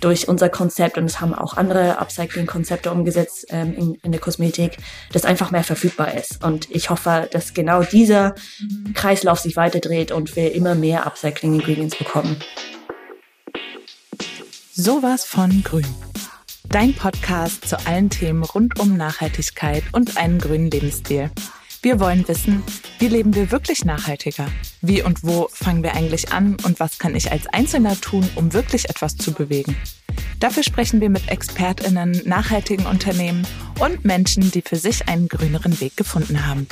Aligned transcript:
durch 0.00 0.28
unser 0.28 0.48
Konzept 0.48 0.98
und 0.98 1.04
es 1.04 1.20
haben 1.20 1.34
auch 1.34 1.56
andere 1.56 1.98
Upcycling-Konzepte 1.98 2.90
umgesetzt 2.90 3.46
ähm, 3.50 3.74
in, 3.74 3.94
in 3.96 4.12
der 4.12 4.20
Kosmetik, 4.20 4.78
dass 5.12 5.24
einfach 5.24 5.50
mehr 5.50 5.64
verfügbar 5.64 6.14
ist. 6.14 6.42
Und 6.44 6.70
ich 6.70 6.90
hoffe, 6.90 7.28
dass 7.30 7.54
genau 7.54 7.82
dieser 7.82 8.34
Kreislauf 8.94 9.38
sich 9.38 9.56
weiterdreht 9.56 10.12
und 10.12 10.36
wir 10.36 10.54
immer 10.54 10.74
mehr 10.74 11.06
Upcycling-Ingredients 11.06 11.96
bekommen. 11.96 12.36
Sowas 14.72 15.24
von 15.24 15.62
grün. 15.62 15.86
Dein 16.68 16.94
Podcast 16.94 17.68
zu 17.68 17.76
allen 17.86 18.10
Themen 18.10 18.44
rund 18.44 18.78
um 18.78 18.96
Nachhaltigkeit 18.96 19.82
und 19.92 20.16
einen 20.16 20.38
grünen 20.38 20.70
Lebensstil. 20.70 21.30
Wir 21.82 21.98
wollen 21.98 22.28
wissen, 22.28 22.62
wie 22.98 23.08
leben 23.08 23.34
wir 23.34 23.50
wirklich 23.50 23.86
nachhaltiger? 23.86 24.46
Wie 24.82 25.02
und 25.02 25.24
wo 25.24 25.48
fangen 25.50 25.82
wir 25.82 25.94
eigentlich 25.94 26.30
an 26.30 26.58
und 26.62 26.78
was 26.78 26.98
kann 26.98 27.16
ich 27.16 27.32
als 27.32 27.46
Einzelner 27.46 27.98
tun, 27.98 28.28
um 28.34 28.52
wirklich 28.52 28.90
etwas 28.90 29.16
zu 29.16 29.32
bewegen? 29.32 29.74
Dafür 30.40 30.62
sprechen 30.62 31.00
wir 31.00 31.08
mit 31.08 31.30
Expertinnen, 31.30 32.20
nachhaltigen 32.26 32.84
Unternehmen 32.84 33.46
und 33.78 34.04
Menschen, 34.04 34.50
die 34.50 34.60
für 34.60 34.76
sich 34.76 35.08
einen 35.08 35.28
grüneren 35.28 35.80
Weg 35.80 35.96
gefunden 35.96 36.46
haben. 36.46 36.68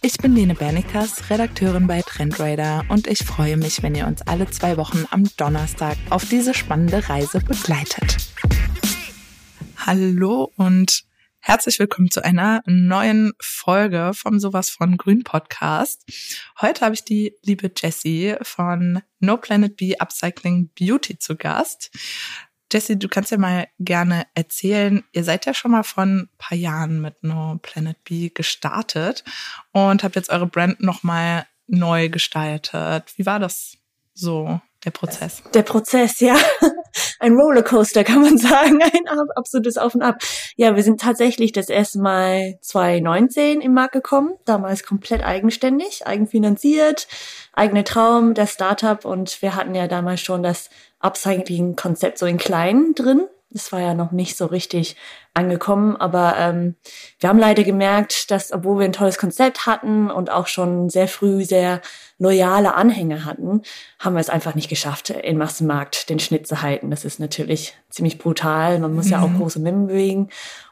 Ich 0.00 0.16
bin 0.16 0.34
Lene 0.34 0.54
Bernikas, 0.54 1.28
Redakteurin 1.28 1.86
bei 1.86 2.00
Trendradar 2.00 2.86
und 2.88 3.06
ich 3.06 3.18
freue 3.18 3.58
mich, 3.58 3.82
wenn 3.82 3.94
ihr 3.94 4.06
uns 4.06 4.22
alle 4.22 4.48
zwei 4.48 4.78
Wochen 4.78 5.04
am 5.10 5.24
Donnerstag 5.36 5.98
auf 6.08 6.24
diese 6.24 6.54
spannende 6.54 7.06
Reise 7.06 7.40
begleitet. 7.40 8.16
Hallo 9.76 10.50
und 10.56 11.07
Herzlich 11.40 11.78
willkommen 11.78 12.10
zu 12.10 12.22
einer 12.22 12.62
neuen 12.66 13.32
Folge 13.40 14.12
vom 14.14 14.38
Sowas 14.38 14.68
von 14.68 14.98
Grün 14.98 15.24
Podcast. 15.24 16.04
Heute 16.60 16.84
habe 16.84 16.94
ich 16.94 17.04
die 17.04 17.34
liebe 17.42 17.70
Jessie 17.74 18.34
von 18.42 19.00
No 19.20 19.38
Planet 19.38 19.76
B 19.76 19.96
Upcycling 19.96 20.70
Beauty 20.78 21.18
zu 21.18 21.36
Gast. 21.36 21.90
Jessie, 22.70 22.98
du 22.98 23.08
kannst 23.08 23.30
ja 23.30 23.38
mal 23.38 23.66
gerne 23.78 24.26
erzählen, 24.34 25.04
ihr 25.12 25.24
seid 25.24 25.46
ja 25.46 25.54
schon 25.54 25.70
mal 25.70 25.84
von 25.84 26.18
ein 26.18 26.30
paar 26.36 26.58
Jahren 26.58 27.00
mit 27.00 27.22
No 27.22 27.58
Planet 27.62 27.96
B 28.04 28.28
gestartet 28.28 29.24
und 29.72 30.02
habt 30.02 30.16
jetzt 30.16 30.30
eure 30.30 30.46
Brand 30.46 30.80
nochmal 30.80 31.46
neu 31.66 32.10
gestaltet. 32.10 33.14
Wie 33.16 33.24
war 33.24 33.38
das 33.38 33.78
so, 34.12 34.60
der 34.84 34.90
Prozess? 34.90 35.42
Der 35.54 35.62
Prozess, 35.62 36.20
ja 36.20 36.36
ein 37.18 37.34
Rollercoaster, 37.34 38.04
kann 38.08 38.22
man 38.22 38.38
sagen, 38.38 38.80
ein 38.82 39.08
absolutes 39.34 39.78
Auf 39.78 39.94
und 39.94 40.02
Ab. 40.02 40.22
Ja, 40.56 40.76
wir 40.76 40.82
sind 40.82 41.00
tatsächlich 41.00 41.52
das 41.52 41.68
erste 41.68 41.98
Mal 41.98 42.58
2019 42.60 43.60
im 43.60 43.74
Markt 43.74 43.92
gekommen, 43.92 44.34
damals 44.44 44.84
komplett 44.84 45.24
eigenständig, 45.24 46.06
eigenfinanziert, 46.06 47.08
eigene 47.52 47.84
Traum, 47.84 48.34
der 48.34 48.46
Startup 48.46 49.04
und 49.04 49.42
wir 49.42 49.54
hatten 49.54 49.74
ja 49.74 49.88
damals 49.88 50.20
schon 50.20 50.42
das 50.42 50.70
Upcycling-Konzept 51.00 52.18
so 52.18 52.26
in 52.26 52.38
klein 52.38 52.94
drin. 52.94 53.22
Das 53.50 53.72
war 53.72 53.80
ja 53.80 53.94
noch 53.94 54.12
nicht 54.12 54.36
so 54.36 54.44
richtig 54.44 54.96
angekommen, 55.32 55.96
aber 55.96 56.34
ähm, 56.36 56.74
wir 57.18 57.30
haben 57.30 57.38
leider 57.38 57.64
gemerkt, 57.64 58.30
dass 58.30 58.52
obwohl 58.52 58.80
wir 58.80 58.84
ein 58.84 58.92
tolles 58.92 59.16
Konzept 59.16 59.66
hatten 59.66 60.10
und 60.10 60.30
auch 60.30 60.48
schon 60.48 60.90
sehr 60.90 61.08
früh 61.08 61.44
sehr 61.44 61.80
loyale 62.18 62.74
Anhänger 62.74 63.24
hatten, 63.24 63.62
haben 64.00 64.14
wir 64.14 64.20
es 64.20 64.28
einfach 64.28 64.54
nicht 64.54 64.68
geschafft, 64.68 65.10
im 65.10 65.38
Massenmarkt 65.38 66.10
den 66.10 66.18
Schnitt 66.18 66.46
zu 66.46 66.60
halten. 66.60 66.90
Das 66.90 67.04
ist 67.04 67.20
natürlich 67.20 67.74
ziemlich 67.88 68.18
brutal. 68.18 68.80
Man 68.80 68.94
muss 68.94 69.06
mhm. 69.06 69.12
ja 69.12 69.22
auch 69.22 69.28
mhm. 69.28 69.38
große 69.38 69.60
Mimmen 69.60 69.86
bewegen. 69.86 70.28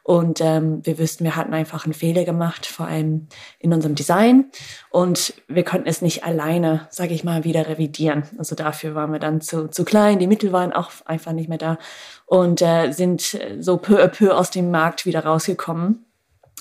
Und 0.06 0.40
ähm, 0.40 0.86
wir 0.86 1.00
wüssten, 1.00 1.24
wir 1.24 1.34
hatten 1.34 1.52
einfach 1.52 1.84
einen 1.84 1.92
Fehler 1.92 2.24
gemacht, 2.24 2.64
vor 2.64 2.86
allem 2.86 3.26
in 3.58 3.72
unserem 3.72 3.96
Design. 3.96 4.52
Und 4.88 5.34
wir 5.48 5.64
konnten 5.64 5.88
es 5.88 6.00
nicht 6.00 6.22
alleine, 6.22 6.86
sage 6.90 7.12
ich 7.12 7.24
mal, 7.24 7.42
wieder 7.42 7.66
revidieren. 7.66 8.22
Also 8.38 8.54
dafür 8.54 8.94
waren 8.94 9.10
wir 9.10 9.18
dann 9.18 9.40
zu, 9.40 9.66
zu 9.66 9.84
klein. 9.84 10.20
Die 10.20 10.28
Mittel 10.28 10.52
waren 10.52 10.72
auch 10.72 10.92
einfach 11.06 11.32
nicht 11.32 11.48
mehr 11.48 11.58
da 11.58 11.76
und 12.24 12.62
äh, 12.62 12.92
sind 12.92 13.36
so 13.58 13.78
peu 13.78 14.00
à 14.00 14.06
peu 14.06 14.36
aus 14.36 14.52
dem 14.52 14.70
Markt 14.70 15.06
wieder 15.06 15.24
rausgekommen. 15.24 16.04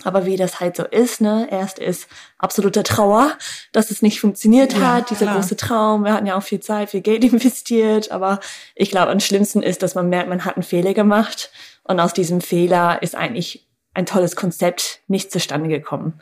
Aber 0.03 0.25
wie 0.25 0.37
das 0.37 0.59
halt 0.59 0.75
so 0.75 0.83
ist, 0.83 1.21
ne, 1.21 1.47
erst 1.51 1.77
ist 1.77 2.07
absoluter 2.39 2.83
Trauer, 2.83 3.31
dass 3.71 3.91
es 3.91 4.01
nicht 4.01 4.19
funktioniert 4.19 4.73
ja, 4.73 4.95
hat, 4.95 5.11
dieser 5.11 5.25
klar. 5.27 5.35
große 5.35 5.55
Traum. 5.55 6.03
Wir 6.03 6.13
hatten 6.13 6.25
ja 6.25 6.35
auch 6.35 6.43
viel 6.43 6.61
Zeit, 6.61 6.89
viel 6.89 7.01
Geld 7.01 7.23
investiert, 7.31 8.09
aber 8.09 8.39
ich 8.73 8.89
glaube, 8.89 9.11
am 9.11 9.19
schlimmsten 9.19 9.61
ist, 9.61 9.83
dass 9.83 9.93
man 9.93 10.09
merkt, 10.09 10.29
man 10.29 10.45
hat 10.45 10.55
einen 10.55 10.63
Fehler 10.63 10.95
gemacht 10.95 11.51
und 11.85 11.99
aus 11.99 12.13
diesem 12.13 12.41
Fehler 12.41 13.01
ist 13.01 13.15
eigentlich 13.15 13.67
ein 13.93 14.05
tolles 14.05 14.35
Konzept 14.35 14.99
nicht 15.07 15.31
zustande 15.31 15.69
gekommen. 15.69 16.19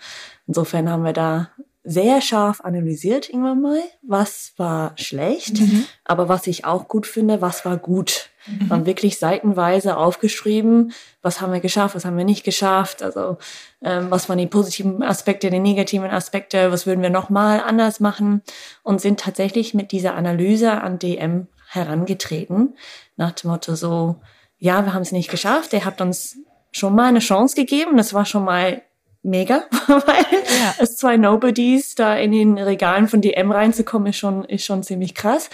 Insofern 0.47 0.89
haben 0.89 1.03
wir 1.03 1.13
da 1.13 1.49
sehr 1.83 2.21
scharf 2.21 2.61
analysiert 2.61 3.29
irgendwann 3.29 3.61
mal, 3.61 3.81
was 4.01 4.53
war 4.55 4.93
schlecht, 4.97 5.59
mhm. 5.59 5.85
aber 6.05 6.29
was 6.29 6.47
ich 6.47 6.63
auch 6.63 6.87
gut 6.87 7.05
finde, 7.05 7.41
was 7.41 7.65
war 7.65 7.77
gut. 7.77 8.29
Mhm. 8.45 8.69
Haben 8.69 8.85
wirklich 8.85 9.19
seitenweise 9.19 9.97
aufgeschrieben, 9.97 10.93
was 11.21 11.41
haben 11.41 11.51
wir 11.51 11.59
geschafft, 11.59 11.95
was 11.95 12.05
haben 12.05 12.17
wir 12.17 12.23
nicht 12.23 12.45
geschafft, 12.45 13.03
also 13.03 13.37
ähm, 13.81 14.09
was 14.09 14.29
waren 14.29 14.37
die 14.37 14.47
positiven 14.47 15.03
Aspekte, 15.03 15.49
die 15.49 15.59
negativen 15.59 16.09
Aspekte, 16.09 16.71
was 16.71 16.85
würden 16.85 17.01
wir 17.01 17.09
nochmal 17.09 17.59
anders 17.59 17.99
machen 17.99 18.43
und 18.83 19.01
sind 19.01 19.19
tatsächlich 19.19 19.73
mit 19.73 19.91
dieser 19.91 20.15
Analyse 20.15 20.81
an 20.81 20.99
DM 20.99 21.47
herangetreten, 21.67 22.75
nach 23.17 23.31
dem 23.31 23.49
Motto 23.49 23.75
so, 23.75 24.21
ja, 24.63 24.85
wir 24.85 24.93
haben 24.93 25.01
es 25.01 25.11
nicht 25.11 25.29
geschafft, 25.29 25.73
ihr 25.73 25.83
habt 25.83 25.99
uns 25.99 26.37
schon 26.71 26.95
mal 26.95 27.07
eine 27.09 27.19
Chance 27.19 27.53
gegeben, 27.53 27.97
das 27.97 28.13
war 28.13 28.25
schon 28.25 28.45
mal 28.45 28.81
mega, 29.21 29.65
weil 29.87 30.25
ja. 30.31 30.75
es 30.79 30.95
zwei 30.95 31.17
Nobodies 31.17 31.95
da 31.95 32.15
in 32.15 32.31
den 32.31 32.57
Regalen 32.57 33.09
von 33.09 33.19
DM 33.19 33.51
reinzukommen 33.51 34.07
ist 34.07 34.15
schon 34.15 34.45
ist 34.45 34.63
schon 34.63 34.81
ziemlich 34.81 35.15
krass. 35.15 35.49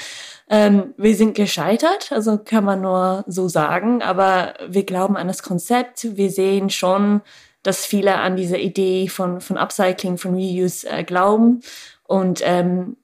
Ähm, 0.47 0.94
wir 0.96 1.16
sind 1.16 1.34
gescheitert, 1.34 2.12
also 2.12 2.38
kann 2.38 2.64
man 2.64 2.81
nur 2.81 3.24
so 3.25 3.47
sagen, 3.47 4.03
aber 4.03 4.53
wir 4.68 4.84
glauben 4.84 5.18
an 5.18 5.28
das 5.28 5.41
Konzept. 5.41 6.16
Wir 6.16 6.30
sehen 6.30 6.70
schon, 6.70 7.22
dass 7.64 7.88
viele 7.88 8.16
an 8.18 8.36
diese 8.36 8.58
Idee 8.58 9.08
von 9.08 9.41
von 9.41 9.58
Upcycling, 9.58 10.20
von 10.20 10.36
Reuse 10.36 10.88
äh, 10.88 11.03
glauben 11.03 11.62
und 12.03 12.41
ähm, 12.44 12.96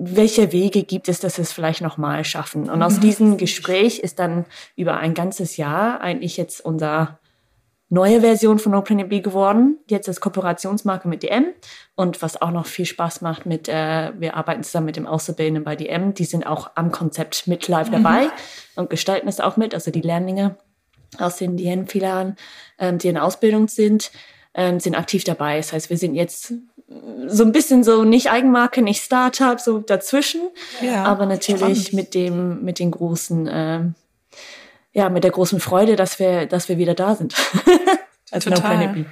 welche 0.00 0.52
Wege 0.52 0.84
gibt 0.84 1.08
es, 1.08 1.20
dass 1.20 1.38
wir 1.38 1.42
es 1.42 1.52
vielleicht 1.52 1.80
nochmal 1.80 2.24
schaffen? 2.24 2.70
Und 2.70 2.82
aus 2.82 3.00
diesem 3.00 3.36
Gespräch 3.36 3.98
ist 3.98 4.18
dann 4.18 4.44
über 4.76 4.98
ein 4.98 5.14
ganzes 5.14 5.56
Jahr 5.56 6.00
eigentlich 6.00 6.36
jetzt 6.36 6.64
unser 6.64 7.18
neue 7.90 8.20
Version 8.20 8.58
von 8.58 8.74
Open 8.74 9.08
B 9.08 9.20
geworden. 9.20 9.78
Jetzt 9.88 10.08
ist 10.08 10.20
Kooperationsmarke 10.20 11.08
mit 11.08 11.22
DM 11.22 11.46
und 11.94 12.20
was 12.22 12.40
auch 12.40 12.50
noch 12.50 12.66
viel 12.66 12.84
Spaß 12.84 13.22
macht 13.22 13.46
mit, 13.46 13.68
äh, 13.68 14.12
wir 14.18 14.36
arbeiten 14.36 14.62
zusammen 14.62 14.86
mit 14.86 14.96
dem 14.96 15.06
Auszubildenden 15.06 15.64
bei 15.64 15.74
DM. 15.74 16.14
Die 16.14 16.24
sind 16.24 16.46
auch 16.46 16.70
am 16.74 16.92
Konzept 16.92 17.46
mit 17.46 17.66
live 17.66 17.90
dabei 17.90 18.24
mhm. 18.24 18.30
und 18.76 18.90
gestalten 18.90 19.28
es 19.28 19.40
auch 19.40 19.56
mit. 19.56 19.74
Also 19.74 19.90
die 19.90 20.02
Lernlinge 20.02 20.56
aus 21.18 21.36
den 21.36 21.56
DM-Filialen, 21.56 22.36
ähm, 22.78 22.98
die 22.98 23.08
in 23.08 23.16
Ausbildung 23.16 23.68
sind, 23.68 24.10
ähm, 24.52 24.80
sind 24.80 24.94
aktiv 24.94 25.24
dabei. 25.24 25.56
Das 25.56 25.72
heißt, 25.72 25.88
wir 25.88 25.96
sind 25.96 26.14
jetzt 26.14 26.52
so 27.26 27.44
ein 27.44 27.52
bisschen 27.52 27.84
so 27.84 28.04
nicht 28.04 28.30
Eigenmarke, 28.30 28.82
nicht 28.82 29.02
Startup, 29.02 29.60
so 29.60 29.78
dazwischen, 29.78 30.48
ja, 30.80 31.04
aber 31.04 31.26
natürlich 31.26 31.88
spannend. 31.88 31.92
mit 31.92 32.14
dem 32.14 32.64
mit 32.64 32.78
den 32.78 32.90
großen 32.90 33.48
ähm, 33.50 33.94
ja, 34.98 35.08
mit 35.10 35.24
der 35.24 35.30
großen 35.30 35.60
Freude, 35.60 35.96
dass 35.96 36.18
wir, 36.18 36.46
dass 36.46 36.68
wir 36.68 36.76
wieder 36.78 36.94
da 36.94 37.14
sind. 37.14 37.34
Als 38.30 38.44
Total. 38.44 39.06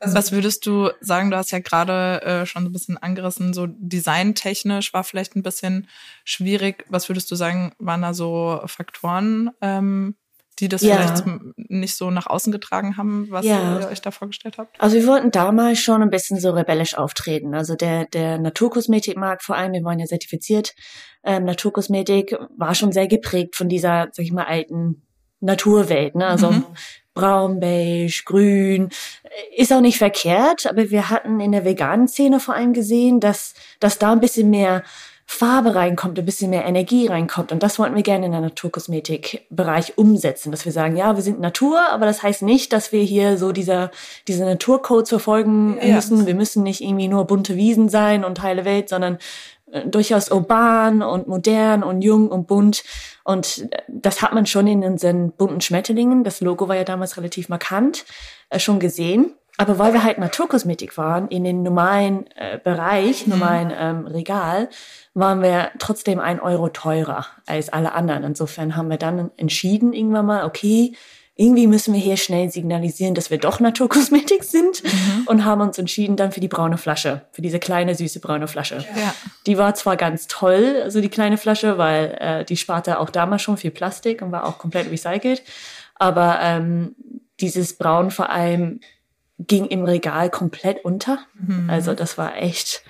Also 0.00 0.16
was 0.16 0.32
würdest 0.32 0.64
du 0.64 0.90
sagen? 1.00 1.30
Du 1.30 1.36
hast 1.36 1.50
ja 1.50 1.58
gerade 1.58 2.22
äh, 2.22 2.46
schon 2.46 2.62
so 2.62 2.70
ein 2.70 2.72
bisschen 2.72 2.96
angerissen, 2.96 3.52
so 3.52 3.66
designtechnisch 3.68 4.94
war 4.94 5.04
vielleicht 5.04 5.36
ein 5.36 5.42
bisschen 5.42 5.88
schwierig. 6.24 6.84
Was 6.88 7.08
würdest 7.08 7.30
du 7.30 7.34
sagen, 7.34 7.72
waren 7.78 8.02
da 8.02 8.14
so 8.14 8.60
Faktoren, 8.66 9.50
ähm, 9.60 10.16
die 10.60 10.68
das 10.68 10.82
ja. 10.82 10.96
vielleicht 10.96 11.24
nicht 11.56 11.96
so 11.96 12.10
nach 12.10 12.26
außen 12.26 12.52
getragen 12.52 12.96
haben, 12.96 13.26
was 13.30 13.44
ja. 13.44 13.80
ihr 13.80 13.88
euch 13.88 14.00
da 14.00 14.10
vorgestellt 14.10 14.58
habt? 14.58 14.80
Also 14.80 14.96
wir 14.96 15.06
wollten 15.06 15.30
damals 15.30 15.78
schon 15.78 16.02
ein 16.02 16.10
bisschen 16.10 16.40
so 16.40 16.50
rebellisch 16.50 16.96
auftreten. 16.96 17.54
Also 17.54 17.74
der, 17.74 18.06
der 18.06 18.38
Naturkosmetikmarkt 18.38 19.42
vor 19.42 19.56
allem, 19.56 19.72
wir 19.72 19.84
waren 19.84 19.98
ja 19.98 20.06
zertifiziert, 20.06 20.74
ähm, 21.24 21.44
Naturkosmetik 21.44 22.36
war 22.56 22.74
schon 22.74 22.92
sehr 22.92 23.08
geprägt 23.08 23.56
von 23.56 23.68
dieser, 23.68 24.08
sag 24.12 24.24
ich 24.24 24.32
mal, 24.32 24.44
alten 24.44 25.02
Naturwelt, 25.40 26.16
ne? 26.16 26.26
Also 26.26 26.50
mhm. 26.50 26.64
braun, 27.14 27.60
beige, 27.60 28.22
grün. 28.24 28.88
Ist 29.56 29.72
auch 29.72 29.80
nicht 29.80 29.98
verkehrt, 29.98 30.66
aber 30.66 30.90
wir 30.90 31.10
hatten 31.10 31.38
in 31.40 31.52
der 31.52 31.64
veganen 31.64 32.08
Szene 32.08 32.40
vor 32.40 32.54
allem 32.54 32.72
gesehen, 32.72 33.20
dass, 33.20 33.54
dass 33.78 33.98
da 33.98 34.12
ein 34.12 34.20
bisschen 34.20 34.50
mehr 34.50 34.82
Farbe 35.30 35.74
reinkommt, 35.74 36.18
ein 36.18 36.24
bisschen 36.24 36.48
mehr 36.48 36.64
Energie 36.64 37.06
reinkommt. 37.06 37.52
Und 37.52 37.62
das 37.62 37.78
wollten 37.78 37.94
wir 37.94 38.02
gerne 38.02 38.26
in 38.26 38.32
der 38.32 38.40
Naturkosmetikbereich 38.40 39.98
umsetzen, 39.98 40.50
dass 40.50 40.64
wir 40.64 40.72
sagen, 40.72 40.96
ja, 40.96 41.16
wir 41.16 41.22
sind 41.22 41.38
Natur, 41.38 41.78
aber 41.90 42.06
das 42.06 42.22
heißt 42.22 42.40
nicht, 42.40 42.72
dass 42.72 42.92
wir 42.92 43.02
hier 43.02 43.36
so 43.36 43.52
dieser, 43.52 43.90
diese 44.26 44.46
Naturcodes 44.46 45.10
verfolgen 45.10 45.78
ja. 45.82 45.96
müssen. 45.96 46.26
Wir 46.26 46.34
müssen 46.34 46.62
nicht 46.62 46.80
irgendwie 46.80 47.08
nur 47.08 47.26
bunte 47.26 47.56
Wiesen 47.56 47.90
sein 47.90 48.24
und 48.24 48.42
heile 48.42 48.64
Welt, 48.64 48.88
sondern 48.88 49.18
äh, 49.70 49.86
durchaus 49.86 50.30
urban 50.30 51.02
und 51.02 51.28
modern 51.28 51.82
und 51.82 52.00
jung 52.00 52.28
und 52.28 52.46
bunt. 52.46 52.82
Und 53.22 53.68
äh, 53.70 53.82
das 53.86 54.22
hat 54.22 54.32
man 54.32 54.46
schon 54.46 54.66
in 54.66 54.82
unseren 54.82 55.32
bunten 55.32 55.60
Schmetterlingen, 55.60 56.24
das 56.24 56.40
Logo 56.40 56.68
war 56.68 56.76
ja 56.76 56.84
damals 56.84 57.18
relativ 57.18 57.50
markant, 57.50 58.06
äh, 58.48 58.58
schon 58.58 58.80
gesehen. 58.80 59.34
Aber 59.58 59.78
weil 59.78 59.92
wir 59.92 60.04
halt 60.04 60.18
Naturkosmetik 60.18 60.96
waren, 60.96 61.28
in 61.28 61.42
den 61.42 61.64
normalen 61.64 62.26
äh, 62.36 62.58
Bereich, 62.62 63.26
mhm. 63.26 63.32
normalen 63.32 63.72
ähm, 63.76 64.06
Regal, 64.06 64.70
waren 65.14 65.42
wir 65.42 65.72
trotzdem 65.80 66.20
ein 66.20 66.40
Euro 66.40 66.68
teurer 66.68 67.26
als 67.44 67.68
alle 67.72 67.92
anderen. 67.92 68.22
Insofern 68.22 68.76
haben 68.76 68.88
wir 68.88 68.98
dann 68.98 69.32
entschieden 69.36 69.92
irgendwann 69.92 70.26
mal, 70.26 70.44
okay, 70.44 70.94
irgendwie 71.34 71.66
müssen 71.66 71.92
wir 71.92 72.00
hier 72.00 72.16
schnell 72.16 72.50
signalisieren, 72.50 73.14
dass 73.14 73.30
wir 73.30 73.38
doch 73.38 73.58
Naturkosmetik 73.58 74.44
sind 74.44 74.82
mhm. 74.84 75.22
und 75.26 75.44
haben 75.44 75.60
uns 75.60 75.76
entschieden 75.76 76.16
dann 76.16 76.30
für 76.30 76.40
die 76.40 76.48
braune 76.48 76.78
Flasche, 76.78 77.22
für 77.32 77.42
diese 77.42 77.58
kleine 77.58 77.96
süße 77.96 78.20
braune 78.20 78.46
Flasche. 78.46 78.84
Ja. 78.96 79.14
Die 79.46 79.58
war 79.58 79.74
zwar 79.74 79.96
ganz 79.96 80.28
toll, 80.28 80.80
also 80.84 81.00
die 81.00 81.08
kleine 81.08 81.36
Flasche, 81.36 81.78
weil 81.78 82.16
äh, 82.20 82.44
die 82.44 82.56
sparte 82.56 83.00
auch 83.00 83.10
damals 83.10 83.42
schon 83.42 83.56
viel 83.56 83.72
Plastik 83.72 84.22
und 84.22 84.30
war 84.30 84.46
auch 84.46 84.58
komplett 84.58 84.90
recycelt, 84.90 85.42
aber 85.96 86.38
ähm, 86.42 86.94
dieses 87.40 87.76
Braun 87.76 88.10
vor 88.10 88.30
allem 88.30 88.80
ging 89.38 89.66
im 89.66 89.84
Regal 89.84 90.30
komplett 90.30 90.84
unter. 90.84 91.18
Mhm. 91.34 91.70
Also 91.70 91.94
das 91.94 92.18
war 92.18 92.36
echt 92.36 92.82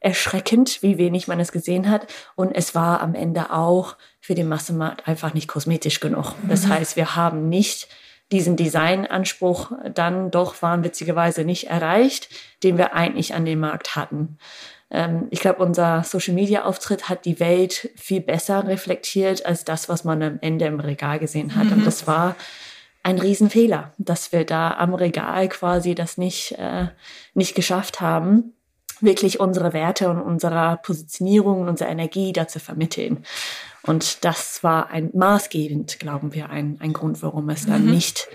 erschreckend, 0.00 0.82
wie 0.82 0.98
wenig 0.98 1.26
man 1.26 1.40
es 1.40 1.52
gesehen 1.52 1.90
hat. 1.90 2.06
Und 2.34 2.52
es 2.52 2.74
war 2.74 3.00
am 3.00 3.14
Ende 3.14 3.50
auch 3.50 3.96
für 4.20 4.34
den 4.34 4.48
Massenmarkt 4.48 5.08
einfach 5.08 5.34
nicht 5.34 5.48
kosmetisch 5.48 6.00
genug. 6.00 6.34
Das 6.48 6.66
mhm. 6.66 6.70
heißt, 6.70 6.96
wir 6.96 7.16
haben 7.16 7.48
nicht 7.48 7.88
diesen 8.32 8.56
Designanspruch 8.56 9.72
dann 9.94 10.30
doch 10.30 10.60
wahnwitzigerweise 10.60 11.44
nicht 11.44 11.68
erreicht, 11.68 12.28
den 12.62 12.76
wir 12.76 12.94
eigentlich 12.94 13.34
an 13.34 13.44
dem 13.44 13.60
Markt 13.60 13.94
hatten. 13.94 14.38
Ähm, 14.90 15.28
ich 15.30 15.40
glaube, 15.40 15.64
unser 15.64 16.02
Social-Media-Auftritt 16.02 17.08
hat 17.08 17.24
die 17.24 17.40
Welt 17.40 17.90
viel 17.96 18.20
besser 18.20 18.66
reflektiert 18.66 19.46
als 19.46 19.64
das, 19.64 19.88
was 19.88 20.04
man 20.04 20.22
am 20.22 20.38
Ende 20.40 20.66
im 20.66 20.80
Regal 20.80 21.18
gesehen 21.18 21.54
hat. 21.56 21.66
Mhm. 21.66 21.72
Und 21.72 21.86
das 21.86 22.06
war 22.06 22.36
ein 23.06 23.20
Riesenfehler, 23.20 23.92
dass 23.98 24.32
wir 24.32 24.44
da 24.44 24.72
am 24.72 24.92
Regal 24.92 25.48
quasi 25.48 25.94
das 25.94 26.18
nicht, 26.18 26.52
äh, 26.58 26.88
nicht 27.34 27.54
geschafft 27.54 28.00
haben 28.00 28.52
wirklich 29.00 29.40
unsere 29.40 29.72
Werte 29.72 30.08
und 30.08 30.20
unsere 30.20 30.78
Positionierung 30.82 31.60
und 31.60 31.68
unsere 31.68 31.90
Energie 31.90 32.32
dazu 32.32 32.58
vermitteln. 32.58 33.24
Und 33.82 34.24
das 34.24 34.62
war 34.64 34.88
ein 34.90 35.10
maßgebend, 35.12 36.00
glauben 36.00 36.34
wir, 36.34 36.50
ein, 36.50 36.78
ein 36.80 36.92
Grund, 36.92 37.22
warum 37.22 37.48
es 37.50 37.66
dann 37.66 37.84
mhm. 37.84 37.90
nicht, 37.90 38.26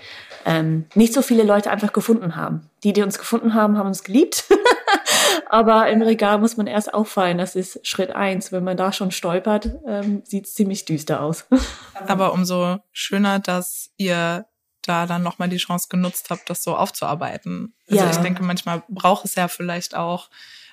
ähm, 0.45 0.85
nicht 0.95 1.13
so 1.13 1.21
viele 1.21 1.43
Leute 1.43 1.71
einfach 1.71 1.93
gefunden 1.93 2.35
haben. 2.35 2.69
Die, 2.83 2.93
die 2.93 3.01
uns 3.01 3.17
gefunden 3.17 3.53
haben, 3.53 3.77
haben 3.77 3.87
uns 3.87 4.03
geliebt. 4.03 4.45
Aber 5.49 5.89
im 5.89 6.01
Regal 6.01 6.37
muss 6.37 6.57
man 6.57 6.67
erst 6.67 6.93
auffallen. 6.93 7.37
Das 7.37 7.55
ist 7.55 7.85
Schritt 7.85 8.11
eins. 8.11 8.51
Wenn 8.51 8.63
man 8.63 8.77
da 8.77 8.93
schon 8.93 9.11
stolpert, 9.11 9.75
ähm, 9.85 10.21
sieht 10.25 10.45
es 10.45 10.53
ziemlich 10.53 10.85
düster 10.85 11.21
aus. 11.21 11.47
Aber 12.07 12.33
umso 12.33 12.77
schöner, 12.91 13.39
dass 13.39 13.89
ihr 13.97 14.45
da 14.81 15.05
dann 15.05 15.23
nochmal 15.23 15.49
die 15.49 15.57
Chance 15.57 15.87
genutzt 15.89 16.29
habt, 16.29 16.49
das 16.49 16.63
so 16.63 16.75
aufzuarbeiten. 16.75 17.73
Also 17.89 18.03
ja. 18.03 18.09
ich 18.09 18.17
denke, 18.17 18.43
manchmal 18.43 18.83
braucht 18.89 19.25
es 19.25 19.35
ja 19.35 19.47
vielleicht 19.47 19.95
auch 19.95 20.29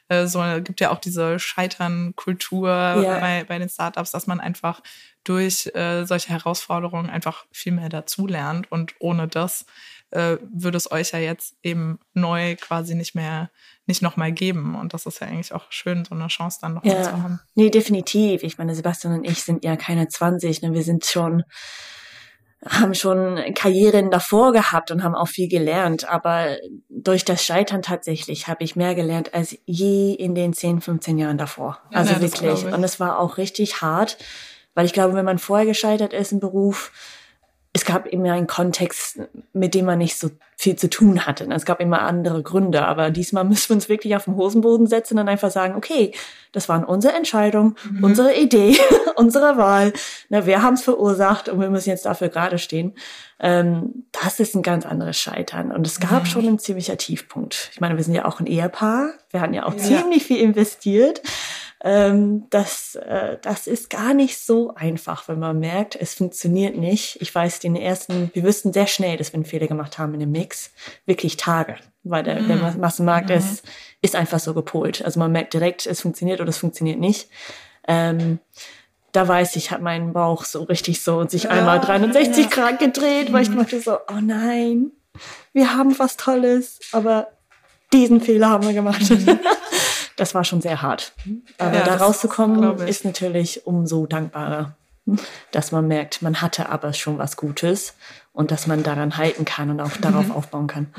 äh, 0.08 0.26
so, 0.26 0.42
gibt 0.62 0.80
ja 0.80 0.90
auch 0.90 0.98
diese 0.98 1.38
Scheitern-Kultur 1.38 2.68
ja. 2.70 3.18
bei, 3.20 3.44
bei 3.44 3.58
den 3.58 3.68
Startups, 3.68 4.10
dass 4.10 4.26
man 4.26 4.40
einfach 4.40 4.80
durch 5.24 5.70
äh, 5.74 6.04
solche 6.04 6.30
Herausforderungen 6.30 7.10
einfach 7.10 7.44
viel 7.52 7.72
mehr 7.72 7.90
dazulernt 7.90 8.72
und 8.72 8.94
ohne 8.98 9.28
das 9.28 9.66
äh, 10.10 10.38
würde 10.50 10.78
es 10.78 10.90
euch 10.90 11.12
ja 11.12 11.18
jetzt 11.18 11.56
eben 11.62 11.98
neu 12.14 12.56
quasi 12.56 12.94
nicht 12.94 13.14
mehr, 13.14 13.50
nicht 13.86 14.00
nochmal 14.00 14.32
geben. 14.32 14.74
Und 14.74 14.94
das 14.94 15.04
ist 15.04 15.20
ja 15.20 15.26
eigentlich 15.26 15.52
auch 15.52 15.70
schön, 15.70 16.06
so 16.06 16.14
eine 16.14 16.28
Chance 16.28 16.58
dann 16.62 16.74
noch 16.74 16.84
ja. 16.84 17.02
zu 17.02 17.12
haben. 17.12 17.40
Nee, 17.54 17.68
definitiv. 17.68 18.42
Ich 18.42 18.56
meine, 18.56 18.74
Sebastian 18.74 19.12
und 19.12 19.24
ich 19.24 19.42
sind 19.42 19.64
ja 19.64 19.76
keine 19.76 20.08
20, 20.08 20.62
ne? 20.62 20.72
wir 20.72 20.82
sind 20.82 21.04
schon 21.04 21.44
haben 22.66 22.94
schon 22.94 23.40
Karrieren 23.54 24.10
davor 24.10 24.52
gehabt 24.52 24.90
und 24.90 25.04
haben 25.04 25.14
auch 25.14 25.28
viel 25.28 25.48
gelernt. 25.48 26.08
Aber 26.08 26.56
durch 26.88 27.24
das 27.24 27.44
Scheitern 27.44 27.82
tatsächlich 27.82 28.48
habe 28.48 28.64
ich 28.64 28.76
mehr 28.76 28.94
gelernt 28.94 29.34
als 29.34 29.56
je 29.64 30.12
in 30.14 30.34
den 30.34 30.52
10, 30.52 30.80
15 30.80 31.18
Jahren 31.18 31.38
davor. 31.38 31.78
Ja, 31.90 31.98
also 31.98 32.14
ja, 32.14 32.20
wirklich. 32.20 32.64
Und 32.66 32.82
es 32.82 32.98
war 32.98 33.18
auch 33.18 33.36
richtig 33.36 33.80
hart, 33.80 34.18
weil 34.74 34.86
ich 34.86 34.92
glaube, 34.92 35.14
wenn 35.14 35.24
man 35.24 35.38
vorher 35.38 35.66
gescheitert 35.66 36.12
ist 36.12 36.32
im 36.32 36.40
Beruf, 36.40 36.92
es 37.78 37.84
gab 37.84 38.06
immer 38.06 38.32
einen 38.32 38.48
Kontext, 38.48 39.20
mit 39.52 39.72
dem 39.72 39.84
man 39.84 39.98
nicht 39.98 40.18
so 40.18 40.30
viel 40.56 40.74
zu 40.74 40.90
tun 40.90 41.26
hatte. 41.26 41.48
Es 41.52 41.64
gab 41.64 41.78
immer 41.78 42.02
andere 42.02 42.42
Gründe, 42.42 42.84
aber 42.84 43.10
diesmal 43.10 43.44
müssen 43.44 43.70
wir 43.70 43.76
uns 43.76 43.88
wirklich 43.88 44.16
auf 44.16 44.24
den 44.24 44.34
Hosenboden 44.34 44.88
setzen 44.88 45.16
und 45.16 45.28
einfach 45.28 45.52
sagen, 45.52 45.76
okay, 45.76 46.12
das 46.50 46.68
waren 46.68 46.82
unsere 46.82 47.14
Entscheidung, 47.14 47.76
mhm. 47.88 48.02
unsere 48.02 48.34
Idee, 48.34 48.76
unsere 49.14 49.56
Wahl. 49.58 49.92
Na, 50.28 50.44
wir 50.44 50.60
haben 50.60 50.74
es 50.74 50.82
verursacht 50.82 51.48
und 51.48 51.60
wir 51.60 51.70
müssen 51.70 51.90
jetzt 51.90 52.04
dafür 52.04 52.30
gerade 52.30 52.58
stehen. 52.58 52.94
Ähm, 53.38 54.06
das 54.10 54.40
ist 54.40 54.56
ein 54.56 54.62
ganz 54.62 54.84
anderes 54.84 55.16
Scheitern. 55.16 55.70
Und 55.70 55.86
es 55.86 56.00
gab 56.00 56.24
mhm. 56.24 56.26
schon 56.26 56.48
ein 56.48 56.58
ziemlicher 56.58 56.96
Tiefpunkt. 56.96 57.70
Ich 57.72 57.80
meine, 57.80 57.96
wir 57.96 58.02
sind 58.02 58.14
ja 58.14 58.24
auch 58.24 58.40
ein 58.40 58.46
Ehepaar. 58.46 59.10
Wir 59.30 59.40
hatten 59.40 59.54
ja 59.54 59.66
auch 59.66 59.74
ja. 59.74 59.78
ziemlich 59.78 60.24
viel 60.24 60.38
investiert 60.38 61.22
ähm, 61.84 62.46
das, 62.50 62.96
äh, 62.96 63.38
das 63.40 63.66
ist 63.66 63.88
gar 63.88 64.12
nicht 64.12 64.38
so 64.38 64.74
einfach, 64.74 65.28
wenn 65.28 65.38
man 65.38 65.60
merkt, 65.60 65.94
es 65.94 66.14
funktioniert 66.14 66.76
nicht. 66.76 67.20
Ich 67.20 67.32
weiß, 67.32 67.60
den 67.60 67.76
ersten, 67.76 68.30
wir 68.34 68.42
wüssten 68.42 68.72
sehr 68.72 68.88
schnell, 68.88 69.16
dass 69.16 69.32
wir 69.32 69.36
einen 69.36 69.44
Fehler 69.44 69.68
gemacht 69.68 69.98
haben 69.98 70.14
in 70.14 70.20
dem 70.20 70.32
Mix. 70.32 70.72
Wirklich 71.06 71.36
Tage, 71.36 71.76
weil 72.02 72.24
der, 72.24 72.40
mhm. 72.40 72.48
der 72.48 72.56
Massenmarkt 72.76 73.30
mhm. 73.30 73.36
ist, 73.36 73.64
ist 74.02 74.16
einfach 74.16 74.40
so 74.40 74.54
gepolt. 74.54 75.04
Also 75.04 75.20
man 75.20 75.30
merkt 75.30 75.54
direkt, 75.54 75.86
es 75.86 76.00
funktioniert 76.00 76.40
oder 76.40 76.50
es 76.50 76.58
funktioniert 76.58 76.98
nicht. 76.98 77.28
Ähm, 77.86 78.40
da 79.12 79.26
weiß 79.26 79.56
ich, 79.56 79.70
hat 79.70 79.80
mein 79.80 80.12
Bauch 80.12 80.44
so 80.44 80.64
richtig 80.64 81.02
so 81.02 81.26
sich 81.28 81.44
ja, 81.44 81.50
einmal 81.50 81.80
360 81.80 82.44
ja. 82.44 82.50
Grad 82.50 82.78
gedreht, 82.80 83.32
weil 83.32 83.42
ich 83.42 83.50
mhm. 83.50 83.58
dachte 83.58 83.80
so, 83.80 83.98
oh 84.08 84.20
nein, 84.20 84.90
wir 85.52 85.74
haben 85.74 85.96
was 85.98 86.16
Tolles, 86.16 86.80
aber 86.92 87.28
diesen 87.92 88.20
Fehler 88.20 88.50
haben 88.50 88.66
wir 88.66 88.74
gemacht. 88.74 89.08
Mhm. 89.08 89.38
das 90.18 90.34
war 90.34 90.44
schon 90.44 90.60
sehr 90.60 90.82
hart. 90.82 91.12
Aber 91.58 91.78
ja, 91.78 91.84
da 91.84 91.96
rauszukommen 91.96 92.78
ist 92.86 93.04
natürlich 93.04 93.66
umso 93.66 94.06
dankbarer, 94.06 94.76
dass 95.52 95.72
man 95.72 95.86
merkt, 95.86 96.22
man 96.22 96.42
hatte 96.42 96.68
aber 96.68 96.92
schon 96.92 97.18
was 97.18 97.36
Gutes 97.36 97.94
und 98.32 98.50
dass 98.50 98.66
man 98.66 98.82
daran 98.82 99.16
halten 99.16 99.44
kann 99.44 99.70
und 99.70 99.80
auch 99.80 99.96
mhm. 99.96 100.02
darauf 100.02 100.30
aufbauen 100.30 100.66
kann. 100.66 100.92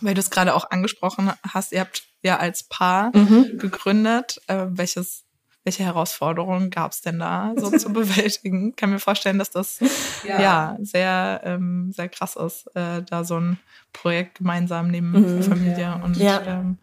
Weil 0.00 0.14
du 0.14 0.20
es 0.20 0.30
gerade 0.30 0.54
auch 0.54 0.70
angesprochen 0.70 1.30
hast, 1.52 1.72
ihr 1.72 1.80
habt 1.80 2.04
ja 2.22 2.38
als 2.38 2.64
Paar 2.64 3.16
mhm. 3.16 3.58
gegründet. 3.58 4.40
Äh, 4.46 4.66
welches, 4.70 5.24
welche 5.62 5.84
Herausforderungen 5.84 6.70
gab 6.70 6.92
es 6.92 7.02
denn 7.02 7.18
da 7.18 7.52
so 7.56 7.70
zu 7.78 7.92
bewältigen? 7.92 8.70
Ich 8.70 8.76
kann 8.76 8.90
mir 8.90 8.98
vorstellen, 8.98 9.38
dass 9.38 9.50
das 9.50 9.78
ja, 10.26 10.40
ja 10.40 10.76
sehr, 10.80 11.42
ähm, 11.44 11.92
sehr 11.92 12.08
krass 12.08 12.34
ist, 12.36 12.66
äh, 12.74 13.02
da 13.02 13.24
so 13.24 13.38
ein 13.38 13.60
Projekt 13.92 14.38
gemeinsam 14.38 14.88
neben 14.88 15.10
mhm. 15.36 15.42
Familie 15.42 16.00
und 16.02 16.16
ja. 16.16 16.40
ähm, 16.46 16.78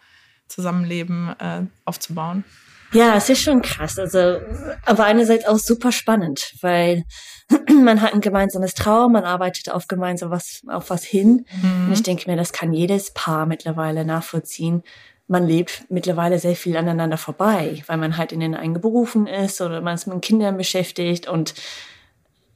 Zusammenleben 0.49 1.29
äh, 1.39 1.61
aufzubauen. 1.85 2.43
Ja, 2.91 3.15
es 3.15 3.29
ist 3.29 3.41
schon 3.41 3.61
krass. 3.61 3.99
Also, 3.99 4.39
aber 4.85 5.05
einerseits 5.05 5.45
auch 5.45 5.59
super 5.59 5.91
spannend, 5.91 6.53
weil 6.61 7.05
man 7.83 8.01
hat 8.01 8.13
ein 8.13 8.21
gemeinsames 8.21 8.73
Traum, 8.73 9.11
man 9.13 9.25
arbeitet 9.25 9.69
auf 9.69 9.87
gemeinsam 9.87 10.31
was, 10.31 10.61
auf 10.67 10.89
was 10.89 11.03
hin. 11.03 11.45
Mhm. 11.61 11.87
Und 11.87 11.93
ich 11.93 12.03
denke 12.03 12.29
mir, 12.29 12.35
das 12.35 12.51
kann 12.51 12.73
jedes 12.73 13.11
Paar 13.11 13.45
mittlerweile 13.45 14.05
nachvollziehen. 14.05 14.83
Man 15.27 15.47
lebt 15.47 15.83
mittlerweile 15.89 16.39
sehr 16.39 16.55
viel 16.55 16.75
aneinander 16.75 17.17
vorbei, 17.17 17.83
weil 17.85 17.97
man 17.97 18.17
halt 18.17 18.31
in 18.31 18.39
den 18.39 18.55
eingeberufen 18.55 19.27
ist 19.27 19.61
oder 19.61 19.81
man 19.81 19.93
ist 19.93 20.07
mit 20.07 20.23
Kindern 20.23 20.57
beschäftigt. 20.57 21.27
Und 21.27 21.53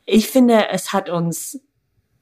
ich 0.05 0.27
finde, 0.29 0.69
es 0.69 0.91
hat 0.91 1.09
uns 1.09 1.59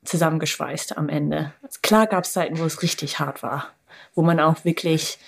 zusammengeschweißt 0.03 0.98
am 0.98 1.07
Ende. 1.07 1.53
Klar 1.81 2.07
gab 2.07 2.25
es 2.25 2.34
Zeiten, 2.34 2.60
wo 2.60 2.65
es 2.65 2.81
richtig 2.81 3.19
hart 3.19 3.43
war, 3.43 3.69
wo 4.13 4.22
man 4.22 4.41
auch 4.41 4.65
wirklich 4.65 5.19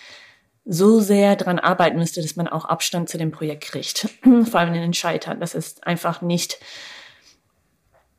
so 0.66 1.00
sehr 1.02 1.36
dran 1.36 1.60
arbeiten 1.60 1.98
müsste, 1.98 2.22
dass 2.22 2.36
man 2.36 2.48
auch 2.48 2.66
Abstand 2.66 3.10
zu 3.10 3.18
dem 3.18 3.32
Projekt 3.32 3.66
kriegt. 3.66 4.10
Vor 4.50 4.60
allem 4.60 4.74
in 4.74 4.82
den 4.82 4.94
Scheitern. 4.94 5.40
Das 5.40 5.56
ist 5.56 5.86
einfach 5.86 6.22
nicht 6.22 6.60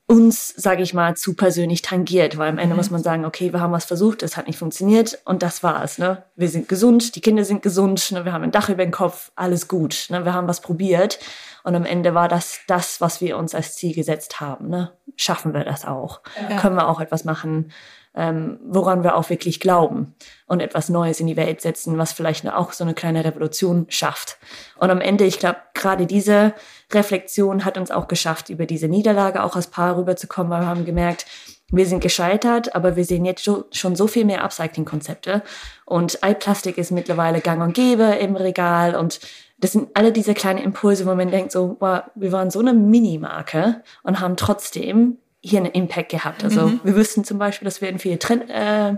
uns, 0.06 0.48
sage 0.48 0.82
ich 0.82 0.92
mal, 0.92 1.16
zu 1.16 1.34
persönlich 1.34 1.80
tangiert, 1.80 2.36
weil 2.36 2.50
am 2.50 2.58
Ende 2.58 2.74
mhm. 2.74 2.78
muss 2.78 2.90
man 2.90 3.02
sagen, 3.02 3.24
okay, 3.24 3.52
wir 3.52 3.60
haben 3.60 3.72
was 3.72 3.86
versucht, 3.86 4.22
das 4.22 4.36
hat 4.36 4.46
nicht 4.46 4.58
funktioniert 4.58 5.18
und 5.24 5.42
das 5.42 5.62
war's. 5.62 5.96
Ne? 5.96 6.24
Wir 6.36 6.48
sind 6.48 6.68
gesund, 6.68 7.16
die 7.16 7.22
Kinder 7.22 7.44
sind 7.44 7.62
gesund, 7.62 8.12
ne? 8.12 8.26
wir 8.26 8.32
haben 8.32 8.44
ein 8.44 8.50
Dach 8.50 8.68
über 8.68 8.84
den 8.84 8.92
Kopf, 8.92 9.32
alles 9.34 9.66
gut. 9.66 10.06
Ne? 10.10 10.26
Wir 10.26 10.34
haben 10.34 10.46
was 10.46 10.60
probiert 10.60 11.20
und 11.62 11.74
am 11.74 11.86
Ende 11.86 12.12
war 12.12 12.28
das 12.28 12.60
das, 12.66 13.00
was 13.00 13.22
wir 13.22 13.38
uns 13.38 13.54
als 13.54 13.76
Ziel 13.76 13.94
gesetzt 13.94 14.40
haben. 14.40 14.68
Ne? 14.68 14.92
Schaffen 15.16 15.54
wir 15.54 15.64
das 15.64 15.86
auch? 15.86 16.20
Ja. 16.50 16.58
Können 16.60 16.76
wir 16.76 16.88
auch 16.88 17.00
etwas 17.00 17.24
machen? 17.24 17.72
Ähm, 18.14 18.58
woran 18.64 19.02
wir 19.02 19.16
auch 19.16 19.30
wirklich 19.30 19.60
glauben 19.60 20.14
und 20.46 20.60
etwas 20.60 20.88
Neues 20.88 21.20
in 21.20 21.26
die 21.26 21.36
Welt 21.36 21.60
setzen, 21.60 21.98
was 21.98 22.12
vielleicht 22.12 22.48
auch 22.48 22.72
so 22.72 22.84
eine 22.84 22.94
kleine 22.94 23.24
Revolution 23.24 23.86
schafft. 23.88 24.38
Und 24.78 24.90
am 24.90 25.00
Ende, 25.00 25.24
ich 25.24 25.38
glaube, 25.38 25.58
gerade 25.74 26.06
diese 26.06 26.54
Reflexion 26.92 27.64
hat 27.64 27.76
uns 27.76 27.90
auch 27.90 28.08
geschafft, 28.08 28.50
über 28.50 28.66
diese 28.66 28.88
Niederlage 28.88 29.42
auch 29.42 29.56
als 29.56 29.66
Paar 29.66 29.96
rüberzukommen, 29.96 30.50
weil 30.50 30.62
wir 30.62 30.68
haben 30.68 30.84
gemerkt, 30.84 31.26
wir 31.68 31.86
sind 31.86 32.00
gescheitert, 32.00 32.74
aber 32.74 32.94
wir 32.94 33.04
sehen 33.04 33.24
jetzt 33.24 33.44
schon 33.44 33.96
so 33.96 34.06
viel 34.06 34.24
mehr 34.24 34.44
Upcycling-Konzepte. 34.44 35.42
Und 35.86 36.22
Altplastik 36.22 36.78
ist 36.78 36.92
mittlerweile 36.92 37.40
gang 37.40 37.62
und 37.62 37.74
gäbe 37.74 38.04
im 38.04 38.36
Regal 38.36 38.94
und 38.94 39.20
das 39.58 39.72
sind 39.72 39.88
alle 39.94 40.12
diese 40.12 40.34
kleinen 40.34 40.58
Impulse, 40.58 41.06
wo 41.06 41.14
man 41.14 41.30
denkt 41.30 41.52
so, 41.52 41.76
wow, 41.80 42.02
wir 42.14 42.32
waren 42.32 42.50
so 42.50 42.60
eine 42.60 42.74
Minimarke 42.74 43.82
und 44.02 44.20
haben 44.20 44.36
trotzdem 44.36 45.18
hier 45.44 45.60
einen 45.60 45.72
Impact 45.72 46.10
gehabt. 46.10 46.42
Also 46.42 46.68
mhm. 46.68 46.80
wir 46.84 46.96
wüssten 46.96 47.22
zum 47.22 47.38
Beispiel, 47.38 47.66
dass 47.66 47.82
wir 47.82 47.90
in 47.90 47.98
viele 47.98 48.18
Trend, 48.18 48.48
äh, 48.48 48.94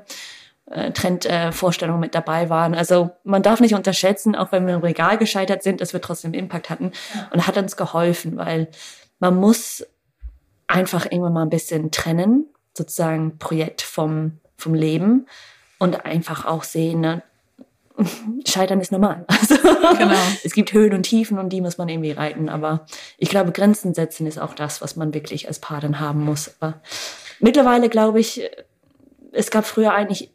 äh, 0.71 0.93
Trendvorstellungen 0.93 2.01
mit 2.01 2.15
dabei 2.15 2.49
waren. 2.51 2.75
Also 2.75 3.11
man 3.25 3.43
darf 3.43 3.61
nicht 3.61 3.75
unterschätzen, 3.75 4.37
auch 4.37 4.53
wenn 4.53 4.67
wir 4.67 4.75
im 4.75 4.81
Regal 4.81 5.19
gescheitert 5.19 5.65
sind, 5.65 5.81
dass 5.81 5.93
wir 5.93 6.01
trotzdem 6.01 6.35
Impact 6.35 6.71
hatten. 6.71 6.93
Und 7.33 7.47
hat 7.49 7.57
uns 7.57 7.77
geholfen, 7.77 8.37
weil 8.37 8.69
man 9.19 9.35
muss 9.35 9.85
einfach 10.69 11.07
irgendwann 11.07 11.33
mal 11.33 11.43
ein 11.43 11.51
bisschen 11.51 11.91
trennen, 11.91 12.47
sozusagen 12.77 13.39
Projekt 13.39 13.83
vom, 13.83 14.39
vom 14.57 14.75
Leben 14.75 15.27
und 15.79 16.05
einfach 16.05 16.47
auch 16.47 16.63
sehen, 16.63 17.01
ne, 17.01 17.23
Scheitern 18.47 18.81
ist 18.81 18.93
normal. 18.93 19.25
Also, 19.37 19.57
genau. 19.99 20.15
es 20.45 20.55
gibt 20.55 20.73
Höhen 20.73 20.93
und 20.95 21.05
Tiefen 21.05 21.39
und 21.39 21.51
die 21.51 21.61
muss 21.61 21.79
man 21.79 21.89
irgendwie 21.89 22.13
reiten. 22.13 22.49
Aber 22.49 22.87
ich 23.19 23.29
glaube, 23.29 23.53
Grenzen 23.53 23.95
setzen 23.95 24.27
ist 24.27 24.39
auch 24.39 24.55
das, 24.55 24.83
was 24.83 24.97
man 24.97 25.15
wirklich 25.15 25.47
als 25.47 25.59
Paar 25.59 25.81
dann 25.81 26.01
haben 26.01 26.25
muss. 26.25 26.55
Aber 26.59 26.81
mittlerweile 27.39 27.89
glaube 27.89 28.19
ich, 28.21 28.43
es 29.33 29.51
gab 29.51 29.67
früher 29.67 29.95
eigentlich 29.95 30.31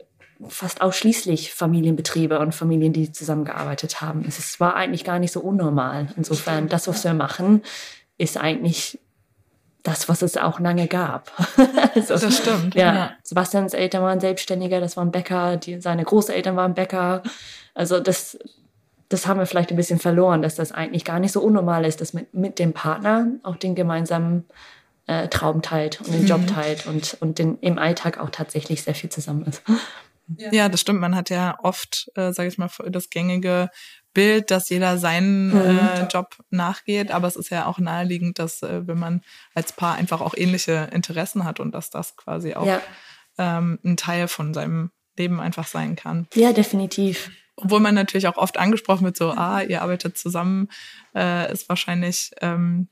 fast 0.48 0.82
ausschließlich 0.82 1.54
Familienbetriebe 1.54 2.40
und 2.40 2.56
Familien, 2.56 2.94
die 2.94 3.12
zusammengearbeitet 3.12 4.02
haben. 4.02 4.26
Es 4.28 4.60
war 4.60 4.76
eigentlich 4.76 5.04
gar 5.04 5.20
nicht 5.20 5.32
so 5.32 5.40
unnormal. 5.42 6.08
Insofern, 6.18 6.68
das, 6.68 6.88
was 6.88 7.04
wir 7.04 7.14
machen, 7.14 7.62
ist 8.18 8.38
eigentlich 8.38 9.00
das, 9.84 10.10
was 10.10 10.22
es 10.22 10.38
auch 10.38 10.60
lange 10.60 10.88
gab. 10.88 11.32
also, 11.96 12.18
das 12.18 12.38
stimmt. 12.38 12.76
Ja. 12.76 12.94
ja. 12.94 13.12
Sebastians 13.24 13.74
Eltern 13.74 14.04
waren 14.04 14.20
Selbstständiger, 14.20 14.80
das 14.80 14.98
waren 14.98 15.12
Bäcker, 15.12 15.58
die, 15.58 15.82
seine 15.82 16.04
Großeltern 16.04 16.56
waren 16.56 16.74
Bäcker. 16.74 17.24
Also 17.74 18.00
das, 18.00 18.38
das 19.10 19.28
haben 19.28 19.40
wir 19.40 19.46
vielleicht 19.46 19.72
ein 19.72 19.78
bisschen 19.78 20.00
verloren, 20.00 20.42
dass 20.42 20.56
das 20.56 20.72
eigentlich 20.72 21.06
gar 21.06 21.20
nicht 21.20 21.32
so 21.32 21.42
unnormal 21.42 21.86
ist, 21.86 22.02
dass 22.02 22.14
mit, 22.14 22.34
mit 22.34 22.60
dem 22.60 22.74
Partner 22.74 23.28
auch 23.44 23.56
den 23.56 23.76
gemeinsamen 23.76 24.46
äh, 25.08 25.28
Traum 25.28 25.62
teilt 25.62 26.00
und 26.02 26.14
den 26.14 26.26
Job 26.26 26.42
mhm. 26.42 26.48
teilt 26.48 26.86
und, 26.86 27.18
und 27.20 27.40
den, 27.40 27.58
im 27.60 27.78
Alltag 27.78 28.20
auch 28.20 28.30
tatsächlich 28.30 28.84
sehr 28.84 28.96
viel 28.96 29.10
zusammen 29.10 29.46
ist. 29.46 29.64
Ja, 30.38 30.70
das 30.70 30.80
stimmt. 30.80 31.02
Man 31.02 31.16
hat 31.16 31.30
ja 31.30 31.58
oft, 31.62 32.10
äh, 32.16 32.32
sage 32.32 32.48
ich 32.48 32.58
mal, 32.58 32.70
das 32.90 33.10
gängige 33.10 33.70
Bild, 34.14 34.52
dass 34.52 34.70
jeder 34.70 34.98
seinen 34.98 35.50
mhm. 35.50 35.80
äh, 35.80 36.08
Job 36.08 36.38
nachgeht, 36.50 37.12
aber 37.12 37.28
es 37.28 37.36
ist 37.36 37.50
ja 37.50 37.66
auch 37.66 37.80
naheliegend, 37.80 38.40
dass 38.40 38.62
äh, 38.62 38.86
wenn 38.88 39.00
man 39.00 39.22
als 39.54 39.74
Paar 39.74 39.96
einfach 39.96 40.22
auch 40.22 40.34
ähnliche 40.36 40.90
Interessen 40.92 41.46
hat 41.46 41.60
und 41.60 41.74
dass 41.74 41.90
das 41.90 42.18
quasi 42.18 42.54
auch 42.54 42.66
ja. 42.66 42.82
ähm, 43.38 43.80
ein 43.84 43.98
Teil 43.98 44.28
von 44.28 44.54
seinem 44.54 44.92
Leben 45.18 45.40
einfach 45.40 45.68
sein 45.68 45.96
kann. 45.96 46.28
Ja, 46.36 46.52
definitiv. 46.54 47.32
Obwohl 47.56 47.80
man 47.80 47.96
natürlich 47.96 48.28
auch 48.28 48.38
oft 48.38 48.58
angesprochen 48.58 49.06
wird, 49.06 49.18
so, 49.18 49.32
ah, 49.32 49.62
ihr 49.62 49.82
arbeitet 49.82 50.18
zusammen, 50.18 50.70
äh, 51.16 51.52
ist 51.52 51.70
wahrscheinlich 51.70 52.32
ähm, 52.42 52.88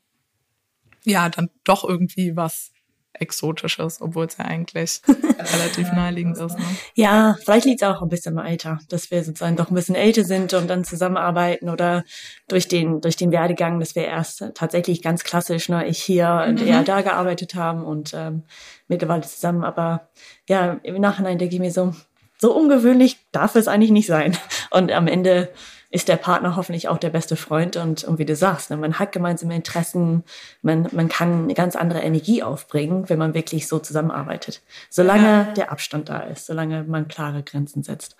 ja 1.05 1.29
dann 1.29 1.49
doch 1.63 1.83
irgendwie 1.83 2.35
was 2.35 2.71
Exotisches, 3.19 4.01
obwohl 4.01 4.25
es 4.25 4.37
ja 4.37 4.45
eigentlich 4.45 5.01
relativ 5.07 5.91
naheliegend 5.91 6.37
ist. 6.37 6.57
Ne? 6.57 6.65
Ja, 6.95 7.35
vielleicht 7.43 7.65
liegt 7.65 7.81
es 7.81 7.87
auch 7.87 8.01
ein 8.01 8.09
bisschen 8.09 8.37
am 8.37 8.45
Alter, 8.45 8.79
dass 8.89 9.11
wir 9.11 9.23
sozusagen 9.23 9.55
doch 9.55 9.69
ein 9.69 9.75
bisschen 9.75 9.95
älter 9.95 10.23
sind 10.23 10.53
und 10.53 10.69
dann 10.69 10.83
zusammenarbeiten 10.83 11.69
oder 11.69 12.03
durch 12.47 12.67
den, 12.67 13.01
durch 13.01 13.15
den 13.15 13.31
Werdegang, 13.31 13.79
dass 13.79 13.95
wir 13.95 14.05
erst 14.05 14.43
tatsächlich 14.55 15.01
ganz 15.01 15.23
klassisch, 15.23 15.69
ne, 15.69 15.87
ich 15.87 16.01
hier 16.01 16.43
mhm. 16.45 16.49
und 16.49 16.61
er 16.61 16.83
da 16.83 17.01
gearbeitet 17.01 17.55
haben 17.55 17.83
und 17.83 18.13
ähm, 18.13 18.43
mittlerweile 18.87 19.21
zusammen. 19.23 19.63
Aber 19.63 20.09
ja, 20.47 20.79
im 20.83 21.01
Nachhinein 21.01 21.37
denke 21.37 21.55
ich 21.55 21.61
mir 21.61 21.71
so, 21.71 21.93
so 22.37 22.55
ungewöhnlich 22.55 23.17
darf 23.31 23.55
es 23.55 23.67
eigentlich 23.67 23.91
nicht 23.91 24.07
sein. 24.07 24.37
Und 24.71 24.91
am 24.91 25.07
Ende 25.07 25.49
ist 25.91 26.07
der 26.07 26.17
Partner 26.17 26.55
hoffentlich 26.55 26.87
auch 26.87 26.99
der 26.99 27.09
beste 27.09 27.35
Freund 27.35 27.75
und, 27.75 28.03
und 28.03 28.19
wie 28.19 28.25
du 28.25 28.35
sagst, 28.35 28.69
ne, 28.69 28.77
man 28.77 28.99
hat 28.99 29.11
gemeinsame 29.11 29.55
Interessen, 29.55 30.23
man, 30.61 30.87
man 30.91 31.09
kann 31.09 31.43
eine 31.43 31.55
ganz 31.55 31.75
andere 31.75 32.01
Energie 32.01 32.43
aufbringen, 32.43 33.09
wenn 33.09 33.17
man 33.17 33.33
wirklich 33.33 33.67
so 33.67 33.79
zusammenarbeitet. 33.79 34.61
Solange 34.89 35.27
ja. 35.27 35.43
der 35.45 35.71
Abstand 35.71 36.09
da 36.09 36.19
ist, 36.19 36.45
solange 36.45 36.83
man 36.83 37.07
klare 37.07 37.41
Grenzen 37.41 37.81
setzt. 37.81 38.15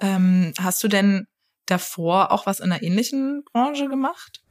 Ähm, 0.00 0.52
hast 0.60 0.84
du 0.84 0.88
denn 0.88 1.26
davor 1.66 2.30
auch 2.30 2.46
was 2.46 2.60
in 2.60 2.70
einer 2.70 2.82
ähnlichen 2.82 3.44
Branche 3.52 3.88
gemacht? 3.88 4.42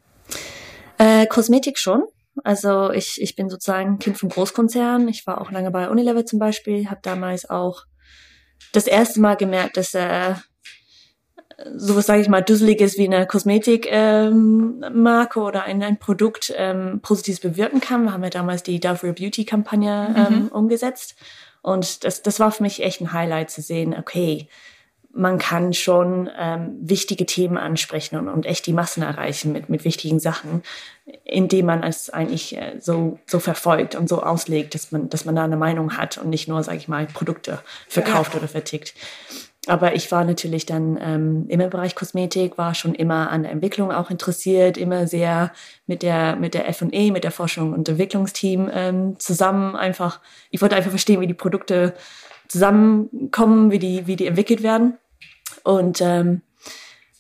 Äh, 0.98 1.28
Kosmetik 1.28 1.80
schon. 1.80 2.04
Also 2.44 2.92
ich, 2.92 3.22
ich 3.22 3.36
bin 3.36 3.50
sozusagen 3.50 4.00
Kind 4.00 4.18
vom 4.18 4.30
Großkonzern. 4.30 5.08
Ich 5.08 5.26
war 5.26 5.40
auch 5.40 5.52
lange 5.52 5.72
bei 5.72 5.90
Unilever 5.90 6.26
zum 6.26 6.40
Beispiel, 6.40 6.90
habe 6.90 7.00
damals 7.02 7.50
auch 7.50 7.86
das 8.74 8.88
erste 8.88 9.22
Mal 9.22 9.36
gemerkt, 9.36 9.78
dass 9.78 9.94
äh, 9.94 10.36
sowas, 11.76 12.06
sage 12.06 12.22
ich 12.22 12.30
mal, 12.30 12.42
dusseliges 12.42 12.98
wie 12.98 13.06
eine 13.06 13.26
Kosmetikmarke 13.28 14.30
ähm, 14.30 15.46
oder 15.46 15.64
ein, 15.64 15.82
ein 15.84 15.98
Produkt 15.98 16.54
ähm, 16.56 17.00
Positives 17.02 17.40
bewirken 17.40 17.80
kann. 17.80 18.04
Wir 18.04 18.14
haben 18.14 18.24
ja 18.24 18.30
damals 18.30 18.64
die 18.64 18.80
Dove 18.80 19.04
Real 19.04 19.14
Beauty 19.14 19.46
Kampagne 19.46 20.14
ähm, 20.18 20.44
mhm. 20.44 20.48
umgesetzt. 20.50 21.16
Und 21.62 22.04
das, 22.04 22.22
das 22.22 22.40
war 22.40 22.52
für 22.52 22.64
mich 22.64 22.84
echt 22.84 23.02
ein 23.02 23.14
Highlight 23.14 23.50
zu 23.50 23.62
sehen, 23.62 23.96
okay, 23.98 24.48
man 25.18 25.38
kann 25.38 25.72
schon 25.74 26.30
ähm, 26.38 26.76
wichtige 26.82 27.26
Themen 27.26 27.58
ansprechen 27.58 28.18
und, 28.18 28.28
und 28.28 28.46
echt 28.46 28.68
die 28.68 28.74
Massen 28.74 29.02
erreichen 29.02 29.54
mit, 29.54 29.70
mit 29.70 29.86
wichtigen 29.86 30.20
Sachen, 30.20 30.62
indem 31.24 31.68
man 31.68 31.84
es 31.84 32.10
eigentlich 32.10 32.58
äh, 32.58 32.76
so, 32.82 33.18
so 33.26 33.40
verfolgt 33.40 33.96
und 33.96 34.10
so 34.10 34.22
auslegt, 34.22 34.76
dass 34.76 34.92
man, 34.92 35.08
dass 35.08 35.24
man 35.24 35.38
da 35.38 35.46
eine 35.46 35.56
Meinung 35.56 35.96
hat 35.96 36.18
und 36.18 36.30
nicht 36.30 36.50
nur, 36.50 36.62
sage 36.64 36.78
ich 36.78 36.90
mal, 36.90 37.08
Produkte 37.08 37.60
verkauft 37.88 38.34
ja. 38.34 38.40
oder 38.40 38.50
vertickt 38.50 38.94
aber 39.68 39.96
ich 39.96 40.12
war 40.12 40.24
natürlich 40.24 40.66
dann 40.66 40.98
ähm, 41.02 41.46
im 41.48 41.70
Bereich 41.70 41.96
Kosmetik, 41.96 42.58
war 42.58 42.76
schon 42.76 42.96
immer 42.96 43.30
an 43.30 43.44
der 43.44 43.52
Entwicklung 43.52 43.92
auch 43.92 44.10
interessiert, 44.10 44.78
immer 44.78 45.08
sehr 45.08 45.52
mit 45.88 46.04
der 46.04 46.36
mit 46.36 46.54
der 46.54 46.68
F&E, 46.70 47.12
mit 47.12 47.24
der 47.24 47.32
Forschung 47.32 47.74
und 47.74 47.88
Entwicklungsteam 47.90 48.70
ähm, 48.72 49.20
zusammen 49.20 49.76
einfach. 49.76 50.20
Ich 50.52 50.62
wollte 50.62 50.76
einfach 50.76 50.92
verstehen, 50.92 51.22
wie 51.22 51.28
die 51.28 51.34
Produkte 51.34 51.94
zusammenkommen, 52.48 53.72
wie 53.72 53.80
die 53.80 54.08
wie 54.08 54.16
die 54.16 54.28
entwickelt 54.28 54.64
werden 54.64 54.98
und 55.64 56.02
ähm, 56.02 56.42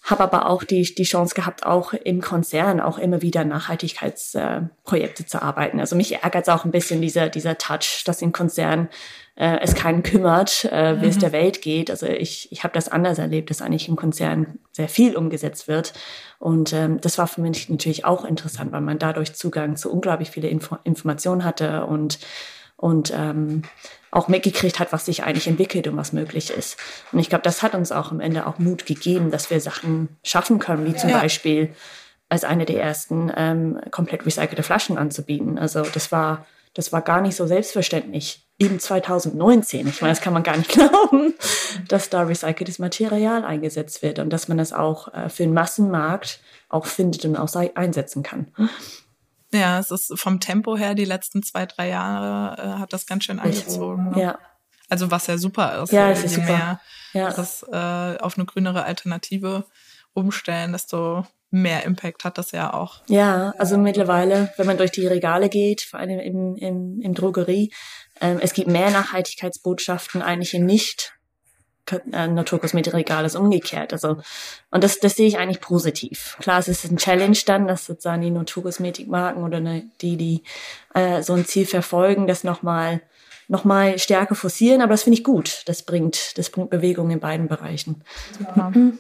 habe 0.05 0.23
aber 0.23 0.49
auch 0.49 0.63
die, 0.63 0.83
die 0.83 1.03
Chance 1.03 1.33
gehabt, 1.33 1.65
auch 1.65 1.93
im 1.93 2.21
Konzern 2.21 2.79
auch 2.79 2.99
immer 2.99 3.23
wieder 3.23 3.43
Nachhaltigkeitsprojekte 3.43 5.23
äh, 5.23 5.25
zu 5.25 5.41
arbeiten. 5.41 5.79
Also 5.79 5.95
mich 5.95 6.23
ärgert 6.23 6.47
es 6.47 6.53
auch 6.53 6.63
ein 6.63 6.71
bisschen 6.71 7.01
dieser, 7.01 7.29
dieser 7.29 7.57
Touch, 7.57 8.03
dass 8.05 8.21
im 8.21 8.31
Konzern 8.31 8.89
äh, 9.35 9.59
es 9.61 9.75
keinen 9.75 10.03
kümmert, 10.03 10.65
äh, 10.65 11.01
wie 11.01 11.05
mhm. 11.05 11.11
es 11.11 11.17
der 11.17 11.31
Welt 11.31 11.61
geht. 11.61 11.91
Also 11.91 12.05
ich, 12.05 12.51
ich 12.51 12.63
habe 12.63 12.73
das 12.73 12.89
anders 12.89 13.17
erlebt, 13.17 13.49
dass 13.49 13.61
eigentlich 13.61 13.89
im 13.89 13.95
Konzern 13.95 14.59
sehr 14.71 14.87
viel 14.87 15.15
umgesetzt 15.15 15.67
wird. 15.67 15.93
Und 16.39 16.73
ähm, 16.73 17.01
das 17.01 17.17
war 17.17 17.27
für 17.27 17.41
mich 17.41 17.69
natürlich 17.69 18.05
auch 18.05 18.25
interessant, 18.25 18.71
weil 18.71 18.81
man 18.81 18.99
dadurch 18.99 19.33
Zugang 19.33 19.75
zu 19.75 19.91
unglaublich 19.91 20.31
viele 20.31 20.47
Info 20.47 20.77
Informationen 20.83 21.43
hatte 21.43 21.85
und 21.85 22.19
und 22.77 23.13
ähm, 23.15 23.63
auch 24.11 24.27
mitgekriegt 24.27 24.79
hat, 24.79 24.91
was 24.91 25.05
sich 25.05 25.23
eigentlich 25.23 25.47
entwickelt 25.47 25.87
und 25.87 25.95
was 25.95 26.11
möglich 26.11 26.49
ist. 26.49 26.77
Und 27.13 27.19
ich 27.19 27.29
glaube, 27.29 27.43
das 27.43 27.63
hat 27.63 27.73
uns 27.73 27.93
auch 27.93 28.11
am 28.11 28.19
Ende 28.19 28.45
auch 28.47 28.59
Mut 28.59 28.85
gegeben, 28.85 29.31
dass 29.31 29.49
wir 29.49 29.61
Sachen 29.61 30.09
schaffen 30.23 30.59
können, 30.59 30.85
wie 30.85 30.93
zum 30.95 31.09
ja. 31.09 31.19
Beispiel 31.19 31.73
als 32.27 32.43
eine 32.43 32.65
der 32.65 32.81
ersten 32.81 33.31
ähm, 33.35 33.79
komplett 33.91 34.25
recycelte 34.25 34.61
Flaschen 34.61 34.97
anzubieten. 34.97 35.57
Also 35.57 35.83
das 35.83 36.11
war 36.11 36.45
das 36.75 36.91
war 36.91 37.01
gar 37.01 37.21
nicht 37.21 37.35
so 37.35 37.47
selbstverständlich. 37.47 38.44
Eben 38.57 38.79
2019. 38.79 39.88
Ich 39.88 40.01
meine, 40.01 40.13
das 40.13 40.21
kann 40.21 40.33
man 40.33 40.43
gar 40.43 40.57
nicht 40.57 40.69
glauben, 40.71 41.33
dass 41.88 42.09
da 42.09 42.21
recyceltes 42.21 42.79
Material 42.79 43.43
eingesetzt 43.43 44.01
wird 44.01 44.19
und 44.19 44.29
dass 44.29 44.47
man 44.47 44.57
das 44.57 44.71
auch 44.71 45.13
äh, 45.13 45.29
für 45.29 45.43
den 45.43 45.53
Massenmarkt 45.53 46.39
auch 46.69 46.85
findet 46.85 47.25
und 47.25 47.35
auch 47.35 47.53
einsetzen 47.75 48.24
kann. 48.24 48.47
Ja, 49.53 49.79
es 49.79 49.91
ist 49.91 50.13
vom 50.19 50.39
Tempo 50.39 50.77
her, 50.77 50.95
die 50.95 51.05
letzten 51.05 51.43
zwei, 51.43 51.65
drei 51.65 51.89
Jahre 51.89 52.62
äh, 52.62 52.79
hat 52.79 52.93
das 52.93 53.05
ganz 53.05 53.25
schön 53.25 53.39
angezogen. 53.39 54.12
Ne? 54.12 54.21
Ja. 54.21 54.39
Also 54.89 55.12
was 55.12 55.27
ja 55.27 55.38
super 55.38 55.83
ist. 55.83 55.91
Ja, 55.91 56.12
es 56.12 56.24
ist 56.24 56.35
super. 56.35 56.47
Mehr 56.47 56.79
ja. 57.15 57.31
das 57.31 57.63
äh, 57.63 58.17
auf 58.19 58.38
eine 58.38 58.45
grünere 58.45 58.83
Alternative 58.83 59.65
umstellen, 60.13 60.74
desto 60.74 61.25
mehr 61.50 61.83
Impact 61.83 62.25
hat 62.25 62.38
das 62.38 62.51
ja 62.51 62.74
auch. 62.74 63.01
Ja, 63.07 63.53
also 63.57 63.77
mittlerweile, 63.77 64.53
wenn 64.57 64.67
man 64.67 64.77
durch 64.77 64.91
die 64.91 65.07
Regale 65.07 65.50
geht, 65.50 65.81
vor 65.81 66.00
allem 66.00 66.19
im, 66.19 66.55
im, 66.57 67.01
im 67.01 67.13
Drogerie, 67.13 67.71
es 68.19 68.53
gibt 68.53 68.67
mehr 68.67 68.91
Nachhaltigkeitsbotschaften 68.91 70.22
eigentlich 70.22 70.53
in 70.53 70.65
nicht 70.65 71.15
äh, 71.91 72.27
Naturkosmetikregal 72.27 73.25
ist 73.25 73.36
umgekehrt. 73.36 73.93
Also, 73.93 74.17
und 74.72 74.84
das, 74.84 75.00
das 75.00 75.15
sehe 75.15 75.27
ich 75.27 75.38
eigentlich 75.38 75.62
positiv. 75.62 76.36
Klar, 76.39 76.60
es 76.60 76.67
ist 76.67 76.86
ein 76.86 76.98
Challenge 76.98 77.38
dann, 77.45 77.67
dass 77.67 77.86
sozusagen 77.86 78.22
die 78.22 78.31
Naturkosmetikmarken 78.31 79.43
oder 79.43 79.60
ne, 79.60 79.84
die, 80.01 80.17
die 80.17 80.43
äh, 80.93 81.22
so 81.22 81.34
ein 81.34 81.45
Ziel 81.45 81.65
verfolgen, 81.65 82.27
das 82.27 82.43
nochmal 82.43 83.01
noch 83.48 83.63
mal 83.63 84.00
stärker 84.00 84.34
forcieren, 84.34 84.81
aber 84.81 84.93
das 84.93 85.03
finde 85.03 85.19
ich 85.19 85.24
gut. 85.24 85.62
Das 85.67 85.84
bringt, 85.84 86.36
das 86.39 86.50
bringt 86.50 86.72
Bewegung 86.72 87.12
in 87.12 87.19
beiden 87.19 87.48
Bereichen. 87.48 88.03
Ja. 88.55 88.72
Mhm. 88.72 88.98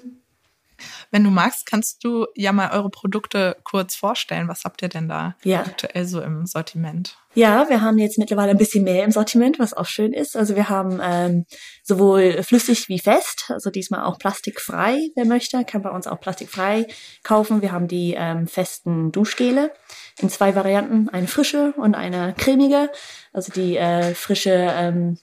Wenn 1.15 1.23
du 1.23 1.29
magst, 1.29 1.65
kannst 1.65 2.03
du 2.03 2.27
ja 2.35 2.51
mal 2.51 2.71
eure 2.73 2.89
Produkte 2.89 3.55
kurz 3.63 3.95
vorstellen. 3.95 4.49
Was 4.49 4.65
habt 4.65 4.81
ihr 4.81 4.89
denn 4.89 5.07
da 5.07 5.37
ja. 5.45 5.61
aktuell 5.61 6.05
so 6.05 6.19
im 6.19 6.45
Sortiment? 6.45 7.15
Ja, 7.35 7.69
wir 7.69 7.79
haben 7.79 7.97
jetzt 7.99 8.17
mittlerweile 8.17 8.51
ein 8.51 8.57
bisschen 8.57 8.83
mehr 8.83 9.05
im 9.05 9.11
Sortiment, 9.11 9.57
was 9.57 9.73
auch 9.73 9.85
schön 9.85 10.11
ist. 10.11 10.35
Also 10.35 10.57
wir 10.57 10.67
haben 10.67 10.99
ähm, 11.01 11.45
sowohl 11.83 12.43
flüssig 12.43 12.89
wie 12.89 12.99
fest, 12.99 13.45
also 13.47 13.69
diesmal 13.69 14.03
auch 14.03 14.19
plastikfrei, 14.19 14.97
wer 15.15 15.23
möchte, 15.23 15.63
kann 15.63 15.83
bei 15.83 15.89
uns 15.89 16.05
auch 16.05 16.19
plastikfrei 16.19 16.85
kaufen. 17.23 17.61
Wir 17.61 17.71
haben 17.71 17.87
die 17.87 18.13
ähm, 18.17 18.45
festen 18.45 19.13
Duschgele 19.13 19.71
in 20.19 20.29
zwei 20.29 20.53
Varianten, 20.53 21.07
eine 21.07 21.27
frische 21.27 21.73
und 21.77 21.95
eine 21.95 22.33
cremige. 22.37 22.91
Also 23.31 23.53
die 23.53 23.77
äh, 23.77 24.13
frische 24.15 24.51
ähm, 24.51 25.17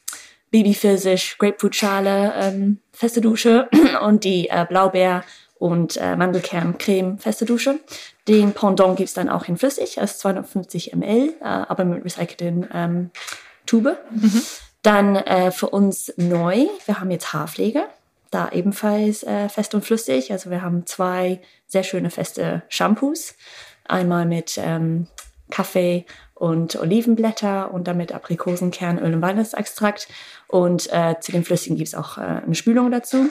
Babypfirsich, 0.53 1.37
Grapefruitschale, 1.39 2.33
ähm, 2.37 2.79
feste 2.93 3.21
Dusche 3.21 3.69
und 4.03 4.25
die 4.25 4.49
äh, 4.49 4.65
Blaubeer 4.67 5.25
und 5.63 5.97
äh, 5.97 6.17
Mandelkern-Creme 6.17 7.19
feste 7.19 7.45
Dusche. 7.45 7.79
Den 8.27 8.53
Pendant 8.53 8.97
gibt's 8.97 9.15
dann 9.15 9.29
auch 9.29 9.47
in 9.47 9.57
flüssig, 9.57 10.01
als 10.01 10.19
250 10.19 10.93
ml, 10.97 11.35
äh, 11.41 11.45
aber 11.45 11.85
mit 11.85 12.05
recycelten 12.05 12.69
ähm, 12.75 13.11
Tube. 13.65 13.97
Mhm. 14.11 14.43
Dann 14.83 15.15
äh, 15.15 15.53
für 15.53 15.69
uns 15.71 16.13
neu, 16.17 16.67
wir 16.85 16.99
haben 16.99 17.13
jetzt 17.13 17.33
Haarpflege, 17.33 17.85
da 18.33 18.49
ebenfalls 18.51 19.23
äh, 19.23 19.49
fest 19.49 19.73
und 19.77 19.85
flüssig. 19.85 20.33
Also 20.33 20.51
wir 20.51 20.63
haben 20.63 20.85
zwei 20.85 21.41
sehr 21.69 21.85
schöne 21.85 22.11
feste 22.11 22.63
Shampoos. 22.69 23.37
Einmal 23.85 24.27
mit 24.27 24.59
ähm, 24.59 25.07
Kaffee 25.53 26.07
und 26.35 26.75
Olivenblätter 26.75 27.73
und 27.73 27.87
damit 27.87 28.11
Aprikosenkernöl 28.11 29.15
und 29.15 29.23
Walnussextrakt. 29.23 30.09
Und 30.49 30.93
äh, 30.93 31.15
zu 31.21 31.31
den 31.31 31.45
Flüssigen 31.45 31.77
gibt's 31.77 31.95
auch 31.95 32.19
äh, 32.19 32.23
eine 32.23 32.57
Spülung 32.57 32.91
dazu. 32.91 33.31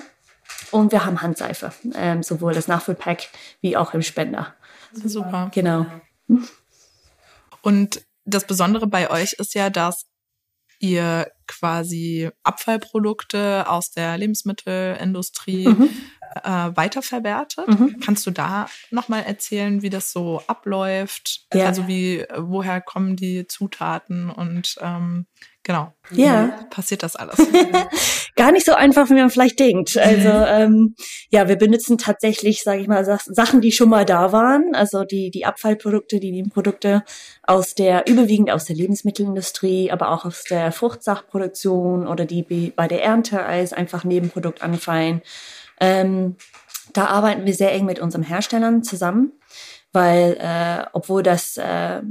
Und 0.71 0.91
wir 0.91 1.05
haben 1.05 1.21
Handseife, 1.21 1.73
ähm, 1.95 2.23
sowohl 2.23 2.53
das 2.53 2.67
Nachfüllpack 2.67 3.29
wie 3.61 3.75
auch 3.75 3.93
im 3.93 4.01
Spender. 4.01 4.55
Super. 4.93 5.51
Genau. 5.53 5.85
Und 7.61 8.01
das 8.25 8.45
Besondere 8.45 8.87
bei 8.87 9.09
euch 9.09 9.33
ist 9.33 9.53
ja, 9.53 9.69
dass 9.69 10.07
ihr 10.79 11.31
quasi 11.47 12.29
Abfallprodukte 12.43 13.65
aus 13.67 13.91
der 13.91 14.17
Lebensmittelindustrie 14.17 15.67
mhm. 15.67 15.89
äh, 16.43 16.75
weiterverwertet. 16.75 17.67
Mhm. 17.67 17.99
Kannst 18.03 18.25
du 18.25 18.31
da 18.31 18.67
nochmal 18.89 19.23
erzählen, 19.23 19.81
wie 19.83 19.89
das 19.91 20.11
so 20.11 20.41
abläuft? 20.47 21.45
Ja. 21.53 21.67
Also 21.67 21.87
wie, 21.87 22.25
woher 22.35 22.81
kommen 22.81 23.15
die 23.15 23.47
Zutaten 23.47 24.29
und 24.29 24.75
ähm, 24.81 25.27
genau, 25.63 25.93
ja. 26.11 26.47
passiert 26.69 27.03
das 27.03 27.15
alles? 27.15 27.37
Gar 28.35 28.51
nicht 28.53 28.65
so 28.65 28.73
einfach, 28.73 29.09
wie 29.09 29.15
man 29.15 29.29
vielleicht 29.29 29.59
denkt. 29.59 29.97
Also 29.97 30.29
ähm, 30.29 30.95
ja, 31.29 31.47
wir 31.47 31.57
benutzen 31.57 31.97
tatsächlich, 31.97 32.63
sage 32.63 32.81
ich 32.81 32.87
mal, 32.87 33.05
Sachen, 33.05 33.61
die 33.61 33.71
schon 33.71 33.89
mal 33.89 34.05
da 34.05 34.31
waren. 34.31 34.73
Also 34.73 35.03
die 35.03 35.31
die 35.31 35.45
Abfallprodukte, 35.45 36.19
die 36.19 36.31
Nebenprodukte 36.31 37.03
aus 37.43 37.75
der 37.75 38.07
überwiegend 38.07 38.49
aus 38.51 38.65
der 38.65 38.75
Lebensmittelindustrie, 38.75 39.91
aber 39.91 40.11
auch 40.11 40.25
aus 40.25 40.43
der 40.43 40.71
Fruchtsaftproduktion 40.71 42.07
oder 42.07 42.25
die 42.25 42.71
bei 42.75 42.87
der 42.87 43.03
Ernte 43.03 43.43
als 43.43 43.73
einfach 43.73 44.03
Nebenprodukt 44.03 44.61
anfallen. 44.61 45.21
Ähm, 45.79 46.37
da 46.93 47.05
arbeiten 47.05 47.45
wir 47.45 47.53
sehr 47.53 47.73
eng 47.73 47.85
mit 47.85 47.99
unseren 47.99 48.23
Herstellern 48.23 48.83
zusammen, 48.83 49.33
weil 49.93 50.37
äh, 50.39 50.85
obwohl 50.93 51.23
das 51.23 51.57
äh, 51.57 52.01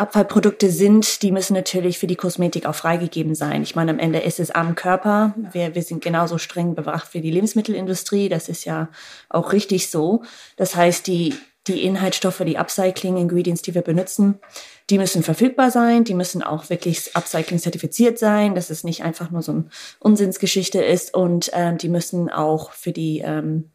Abfallprodukte 0.00 0.70
sind, 0.70 1.22
die 1.22 1.30
müssen 1.30 1.52
natürlich 1.52 1.98
für 1.98 2.06
die 2.06 2.16
Kosmetik 2.16 2.64
auch 2.66 2.74
freigegeben 2.74 3.34
sein. 3.34 3.62
Ich 3.62 3.76
meine, 3.76 3.90
am 3.90 3.98
Ende 3.98 4.20
ist 4.20 4.40
es 4.40 4.50
am 4.50 4.74
Körper. 4.74 5.34
Wir, 5.52 5.74
wir 5.74 5.82
sind 5.82 6.02
genauso 6.02 6.38
streng 6.38 6.74
bewacht 6.74 7.12
wie 7.12 7.20
die 7.20 7.30
Lebensmittelindustrie. 7.30 8.30
Das 8.30 8.48
ist 8.48 8.64
ja 8.64 8.88
auch 9.28 9.52
richtig 9.52 9.90
so. 9.90 10.22
Das 10.56 10.74
heißt, 10.74 11.06
die, 11.06 11.34
die 11.66 11.84
Inhaltsstoffe, 11.84 12.42
die 12.46 12.56
Upcycling-Ingredients, 12.56 13.60
die 13.60 13.74
wir 13.74 13.82
benutzen, 13.82 14.40
die 14.88 14.96
müssen 14.96 15.22
verfügbar 15.22 15.70
sein. 15.70 16.04
Die 16.04 16.14
müssen 16.14 16.42
auch 16.42 16.70
wirklich 16.70 17.14
Upcycling-zertifiziert 17.14 18.18
sein, 18.18 18.54
dass 18.54 18.70
es 18.70 18.84
nicht 18.84 19.04
einfach 19.04 19.30
nur 19.30 19.42
so 19.42 19.52
eine 19.52 19.64
Unsinnsgeschichte 19.98 20.82
ist. 20.82 21.14
Und 21.14 21.50
ähm, 21.52 21.76
die 21.76 21.90
müssen 21.90 22.30
auch 22.30 22.72
für 22.72 22.92
die 22.92 23.18
ähm, 23.18 23.70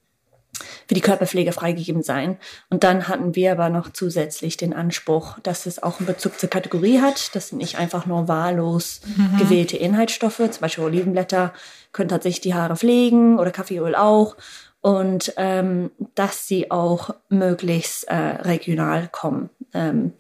für 0.87 0.93
die 0.93 1.01
Körperpflege 1.01 1.51
freigegeben 1.51 2.03
sein. 2.03 2.37
Und 2.69 2.83
dann 2.83 3.07
hatten 3.07 3.35
wir 3.35 3.51
aber 3.51 3.69
noch 3.69 3.91
zusätzlich 3.91 4.57
den 4.57 4.73
Anspruch, 4.73 5.39
dass 5.39 5.65
es 5.65 5.81
auch 5.81 5.99
einen 5.99 6.07
Bezug 6.07 6.39
zur 6.39 6.49
Kategorie 6.49 7.01
hat. 7.01 7.35
Das 7.35 7.49
sind 7.49 7.57
nicht 7.59 7.77
einfach 7.77 8.05
nur 8.05 8.27
wahllos 8.27 9.01
mhm. 9.05 9.37
gewählte 9.37 9.77
Inhaltsstoffe. 9.77 10.37
Zum 10.37 10.61
Beispiel 10.61 10.83
Olivenblätter 10.83 11.53
können 11.91 12.09
tatsächlich 12.09 12.41
die 12.41 12.53
Haare 12.53 12.75
pflegen 12.75 13.39
oder 13.39 13.51
Kaffeeöl 13.51 13.95
auch. 13.95 14.35
Und 14.81 15.33
ähm, 15.37 15.89
dass 16.13 16.47
sie 16.47 16.69
auch 16.69 17.09
möglichst 17.29 18.07
äh, 18.07 18.15
regional 18.15 19.09
kommen. 19.11 19.49
Ähm, 19.73 20.13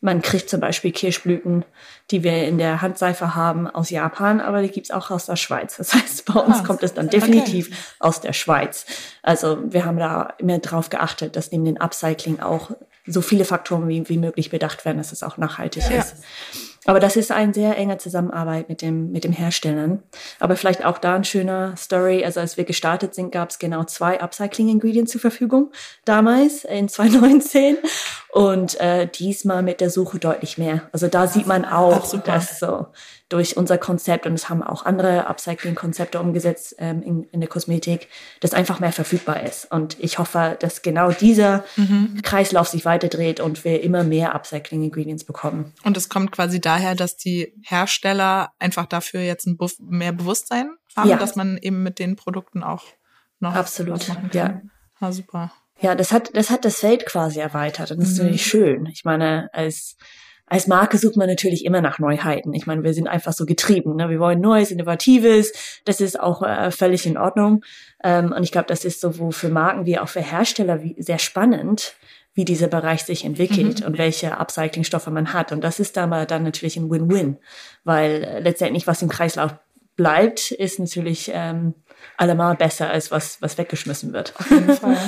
man 0.00 0.22
kriegt 0.22 0.48
zum 0.48 0.60
Beispiel 0.60 0.92
Kirschblüten, 0.92 1.64
die 2.10 2.24
wir 2.24 2.46
in 2.46 2.58
der 2.58 2.80
Handseife 2.80 3.34
haben, 3.34 3.66
aus 3.66 3.90
Japan, 3.90 4.40
aber 4.40 4.62
die 4.62 4.70
gibt's 4.70 4.90
auch 4.90 5.10
aus 5.10 5.26
der 5.26 5.36
Schweiz. 5.36 5.76
Das 5.76 5.94
heißt, 5.94 6.24
bei 6.24 6.40
uns 6.40 6.60
ah, 6.60 6.62
kommt 6.62 6.82
es 6.82 6.94
dann 6.94 7.10
definitiv 7.10 7.94
aus 7.98 8.20
der 8.20 8.32
Schweiz. 8.32 8.86
Also 9.22 9.58
wir 9.62 9.84
haben 9.84 9.98
da 9.98 10.34
immer 10.38 10.58
drauf 10.58 10.88
geachtet, 10.88 11.36
dass 11.36 11.52
neben 11.52 11.64
den 11.64 11.80
Upcycling 11.80 12.40
auch 12.40 12.70
so 13.06 13.20
viele 13.20 13.44
Faktoren 13.44 13.88
wie, 13.88 14.08
wie 14.08 14.18
möglich 14.18 14.50
bedacht 14.50 14.84
werden, 14.84 14.98
dass 14.98 15.12
es 15.12 15.22
auch 15.22 15.36
nachhaltig 15.36 15.84
ja. 15.90 15.98
ist. 15.98 16.16
Aber 16.86 16.98
das 16.98 17.16
ist 17.16 17.30
eine 17.30 17.52
sehr 17.52 17.76
enge 17.76 17.98
Zusammenarbeit 17.98 18.68
mit 18.68 18.80
dem, 18.80 19.12
mit 19.12 19.24
dem 19.24 19.32
Herstellern. 19.32 20.02
Aber 20.38 20.56
vielleicht 20.56 20.84
auch 20.84 20.98
da 20.98 21.14
ein 21.14 21.24
schöner 21.24 21.76
Story. 21.76 22.24
Also 22.24 22.40
als 22.40 22.56
wir 22.56 22.64
gestartet 22.64 23.14
sind, 23.14 23.32
gab 23.32 23.50
es 23.50 23.58
genau 23.58 23.84
zwei 23.84 24.20
Upcycling-Ingredients 24.20 25.12
zur 25.12 25.20
Verfügung. 25.20 25.70
Damals 26.04 26.64
in 26.64 26.88
2019. 26.90 27.76
Und 28.32 28.80
äh, 28.80 29.06
diesmal 29.06 29.62
mit 29.62 29.80
der 29.80 29.90
Suche 29.90 30.18
deutlich 30.18 30.56
mehr. 30.56 30.88
Also 30.92 31.08
da 31.08 31.26
sieht 31.26 31.46
man 31.46 31.64
auch, 31.64 32.18
dass 32.22 32.58
so 32.58 32.86
durch 33.30 33.56
unser 33.56 33.78
Konzept 33.78 34.26
und 34.26 34.34
es 34.34 34.48
haben 34.48 34.62
auch 34.62 34.84
andere 34.84 35.28
Upcycling-Konzepte 35.28 36.20
umgesetzt 36.20 36.74
ähm, 36.78 37.00
in, 37.02 37.22
in 37.24 37.40
der 37.40 37.48
Kosmetik, 37.48 38.08
dass 38.40 38.52
einfach 38.52 38.80
mehr 38.80 38.92
verfügbar 38.92 39.42
ist. 39.44 39.70
Und 39.70 39.96
ich 40.00 40.18
hoffe, 40.18 40.56
dass 40.60 40.82
genau 40.82 41.12
dieser 41.12 41.64
mhm. 41.76 42.20
Kreislauf 42.22 42.68
sich 42.68 42.84
weiterdreht 42.84 43.38
und 43.38 43.64
wir 43.64 43.82
immer 43.82 44.02
mehr 44.02 44.34
Upcycling-Ingredients 44.34 45.24
bekommen. 45.24 45.72
Und 45.84 45.96
es 45.96 46.08
kommt 46.08 46.32
quasi 46.32 46.60
daher, 46.60 46.96
dass 46.96 47.16
die 47.16 47.54
Hersteller 47.62 48.50
einfach 48.58 48.86
dafür 48.86 49.20
jetzt 49.20 49.46
ein 49.46 49.56
Buff 49.56 49.76
mehr 49.78 50.12
Bewusstsein 50.12 50.72
haben, 50.96 51.08
ja. 51.08 51.16
dass 51.16 51.36
man 51.36 51.56
eben 51.56 51.84
mit 51.84 52.00
den 52.00 52.16
Produkten 52.16 52.64
auch 52.64 52.82
noch 53.38 53.54
Absolut. 53.54 54.00
was 54.00 54.08
machen 54.08 54.30
kann. 54.30 54.38
Ja. 54.38 54.60
Ah, 54.98 55.12
super. 55.12 55.52
Ja, 55.80 55.94
das 55.94 56.12
hat, 56.12 56.36
das 56.36 56.50
hat 56.50 56.64
das 56.64 56.80
Feld 56.80 57.06
quasi 57.06 57.38
erweitert. 57.38 57.92
Und 57.92 58.00
das 58.00 58.10
ist 58.10 58.18
mhm. 58.18 58.24
natürlich 58.24 58.46
schön. 58.46 58.86
Ich 58.86 59.04
meine, 59.04 59.48
als 59.52 59.96
als 60.50 60.66
Marke 60.66 60.98
sucht 60.98 61.16
man 61.16 61.28
natürlich 61.28 61.64
immer 61.64 61.80
nach 61.80 62.00
Neuheiten. 62.00 62.52
Ich 62.54 62.66
meine, 62.66 62.82
wir 62.82 62.92
sind 62.92 63.06
einfach 63.06 63.32
so 63.32 63.46
getrieben. 63.46 63.94
Ne? 63.94 64.10
Wir 64.10 64.18
wollen 64.18 64.40
Neues, 64.40 64.72
Innovatives. 64.72 65.52
Das 65.84 66.00
ist 66.00 66.18
auch 66.18 66.42
äh, 66.42 66.72
völlig 66.72 67.06
in 67.06 67.16
Ordnung. 67.16 67.64
Ähm, 68.02 68.32
und 68.32 68.42
ich 68.42 68.50
glaube, 68.50 68.66
das 68.66 68.84
ist 68.84 69.00
sowohl 69.00 69.30
für 69.30 69.48
Marken 69.48 69.86
wie 69.86 69.98
auch 69.98 70.08
für 70.08 70.20
Hersteller 70.20 70.82
wie, 70.82 71.00
sehr 71.00 71.20
spannend, 71.20 71.94
wie 72.34 72.44
dieser 72.44 72.66
Bereich 72.66 73.04
sich 73.04 73.24
entwickelt 73.24 73.80
mhm. 73.80 73.86
und 73.86 73.98
welche 73.98 74.38
Upcycling-Stoffe 74.38 75.12
man 75.12 75.32
hat. 75.32 75.52
Und 75.52 75.62
das 75.62 75.78
ist 75.78 75.96
dann, 75.96 76.10
mal 76.10 76.26
dann 76.26 76.42
natürlich 76.42 76.76
ein 76.76 76.90
Win-Win, 76.90 77.38
weil 77.84 78.24
äh, 78.24 78.40
letztendlich, 78.40 78.88
was 78.88 79.02
im 79.02 79.08
Kreislauf 79.08 79.54
bleibt, 79.94 80.50
ist 80.50 80.80
natürlich 80.80 81.30
ähm, 81.32 81.74
allemal 82.16 82.56
besser 82.56 82.90
als 82.90 83.12
was, 83.12 83.40
was 83.40 83.56
weggeschmissen 83.56 84.12
wird. 84.12 84.34
Auf 84.36 84.50
jeden 84.50 84.74
Fall. 84.74 84.98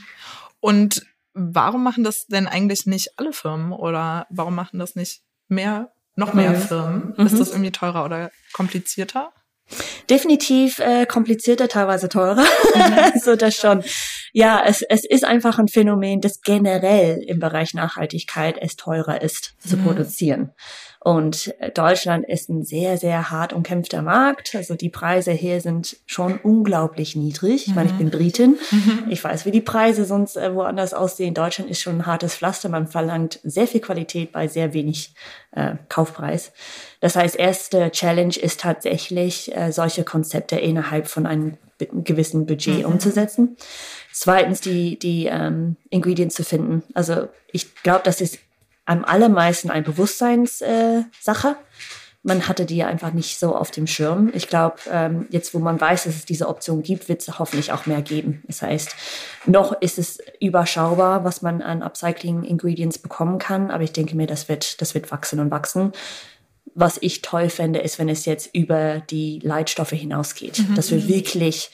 Und 0.60 1.04
warum 1.34 1.82
machen 1.82 2.04
das 2.04 2.26
denn 2.26 2.46
eigentlich 2.46 2.86
nicht 2.86 3.18
alle 3.18 3.32
Firmen 3.32 3.72
oder 3.72 4.26
warum 4.30 4.54
machen 4.54 4.78
das 4.78 4.94
nicht 4.94 5.22
mehr, 5.48 5.92
noch 6.16 6.32
mehr 6.32 6.54
Firmen? 6.54 7.14
Mhm. 7.16 7.26
Ist 7.26 7.38
das 7.38 7.50
irgendwie 7.50 7.72
teurer 7.72 8.04
oder 8.04 8.30
komplizierter? 8.52 9.32
Definitiv 10.08 10.78
äh, 10.78 11.06
komplizierter, 11.06 11.68
teilweise 11.68 12.08
teurer. 12.08 12.44
Mhm. 12.74 12.98
also 13.14 13.36
das 13.36 13.56
schon. 13.56 13.82
Ja, 14.36 14.64
es, 14.66 14.82
es 14.82 15.04
ist 15.04 15.24
einfach 15.24 15.60
ein 15.60 15.68
Phänomen, 15.68 16.20
das 16.20 16.40
generell 16.40 17.22
im 17.24 17.38
Bereich 17.38 17.72
Nachhaltigkeit 17.72 18.56
es 18.60 18.74
teurer 18.74 19.22
ist 19.22 19.54
zu 19.60 19.76
mhm. 19.76 19.84
produzieren. 19.84 20.50
Und 20.98 21.54
äh, 21.60 21.70
Deutschland 21.70 22.26
ist 22.26 22.48
ein 22.48 22.64
sehr, 22.64 22.98
sehr 22.98 23.30
hart 23.30 23.52
umkämpfter 23.52 24.02
Markt. 24.02 24.56
Also 24.56 24.74
die 24.74 24.88
Preise 24.88 25.30
hier 25.30 25.60
sind 25.60 25.98
schon 26.06 26.38
unglaublich 26.38 27.14
niedrig. 27.14 27.68
Ich 27.68 27.76
meine, 27.76 27.90
ich 27.90 27.96
bin 27.96 28.08
mhm. 28.08 28.10
Britin. 28.10 28.58
Mhm. 28.72 29.04
Ich 29.08 29.22
weiß, 29.22 29.46
wie 29.46 29.52
die 29.52 29.60
Preise 29.60 30.04
sonst 30.04 30.36
äh, 30.36 30.52
woanders 30.52 30.94
aussehen. 30.94 31.32
Deutschland 31.32 31.70
ist 31.70 31.80
schon 31.80 31.98
ein 31.98 32.06
hartes 32.06 32.34
Pflaster. 32.34 32.68
Man 32.68 32.88
verlangt 32.88 33.38
sehr 33.44 33.68
viel 33.68 33.82
Qualität 33.82 34.32
bei 34.32 34.48
sehr 34.48 34.72
wenig 34.72 35.14
äh, 35.52 35.76
Kaufpreis. 35.88 36.52
Das 36.98 37.14
heißt, 37.14 37.36
erste 37.36 37.92
Challenge 37.92 38.34
ist 38.36 38.58
tatsächlich, 38.58 39.54
äh, 39.54 39.70
solche 39.70 40.02
Konzepte 40.02 40.56
innerhalb 40.56 41.06
von 41.06 41.24
einem 41.24 41.56
gewissen 41.78 42.46
Budget 42.46 42.80
mhm. 42.80 42.94
umzusetzen. 42.94 43.56
Zweitens, 44.16 44.60
die, 44.60 44.96
die 44.96 45.26
ähm, 45.26 45.74
Ingredients 45.90 46.36
zu 46.36 46.44
finden. 46.44 46.84
Also 46.94 47.28
ich 47.50 47.74
glaube, 47.82 48.02
das 48.04 48.20
ist 48.20 48.38
am 48.84 49.04
allermeisten 49.04 49.70
eine 49.70 49.82
Bewusstseinssache. 49.82 51.48
Äh, 51.48 51.54
man 52.22 52.46
hatte 52.46 52.64
die 52.64 52.84
einfach 52.84 53.12
nicht 53.12 53.40
so 53.40 53.56
auf 53.56 53.72
dem 53.72 53.88
Schirm. 53.88 54.30
Ich 54.32 54.46
glaube, 54.46 54.76
ähm, 54.88 55.26
jetzt 55.30 55.52
wo 55.52 55.58
man 55.58 55.80
weiß, 55.80 56.04
dass 56.04 56.14
es 56.14 56.24
diese 56.24 56.48
Option 56.48 56.84
gibt, 56.84 57.08
wird 57.08 57.22
es 57.22 57.40
hoffentlich 57.40 57.72
auch 57.72 57.86
mehr 57.86 58.02
geben. 58.02 58.44
Das 58.46 58.62
heißt, 58.62 58.94
noch 59.46 59.72
ist 59.80 59.98
es 59.98 60.18
überschaubar, 60.40 61.24
was 61.24 61.42
man 61.42 61.60
an 61.60 61.82
Upcycling-Ingredients 61.82 62.98
bekommen 62.98 63.40
kann, 63.40 63.72
aber 63.72 63.82
ich 63.82 63.92
denke 63.92 64.14
mir, 64.14 64.28
das 64.28 64.48
wird, 64.48 64.80
das 64.80 64.94
wird 64.94 65.10
wachsen 65.10 65.40
und 65.40 65.50
wachsen. 65.50 65.90
Was 66.76 66.98
ich 67.00 67.20
toll 67.20 67.50
fände, 67.50 67.80
ist, 67.80 67.98
wenn 67.98 68.08
es 68.08 68.26
jetzt 68.26 68.54
über 68.54 69.00
die 69.00 69.40
Leitstoffe 69.42 69.90
hinausgeht, 69.90 70.60
mhm. 70.60 70.76
dass 70.76 70.92
wir 70.92 71.08
wirklich 71.08 71.72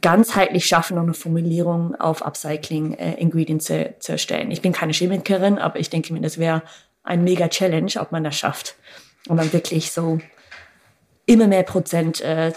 ganzheitlich 0.00 0.66
schaffen, 0.66 0.98
um 0.98 1.04
eine 1.04 1.14
Formulierung 1.14 1.94
auf 1.96 2.22
Upcycling-Ingredients 2.24 3.70
äh, 3.70 3.94
zu, 3.94 3.98
zu 3.98 4.12
erstellen. 4.12 4.50
Ich 4.50 4.62
bin 4.62 4.72
keine 4.72 4.92
Chemikerin, 4.92 5.58
aber 5.58 5.80
ich 5.80 5.90
denke 5.90 6.12
mir, 6.12 6.20
das 6.20 6.38
wäre 6.38 6.62
ein 7.02 7.24
mega 7.24 7.48
Challenge, 7.48 7.92
ob 7.98 8.12
man 8.12 8.22
das 8.22 8.36
schafft. 8.36 8.76
Und 9.28 9.36
dann 9.36 9.52
wirklich 9.52 9.90
so 9.90 10.20
immer 11.26 11.46
mehr 11.46 11.62
Prozent, 11.62 12.20
äh, 12.20 12.52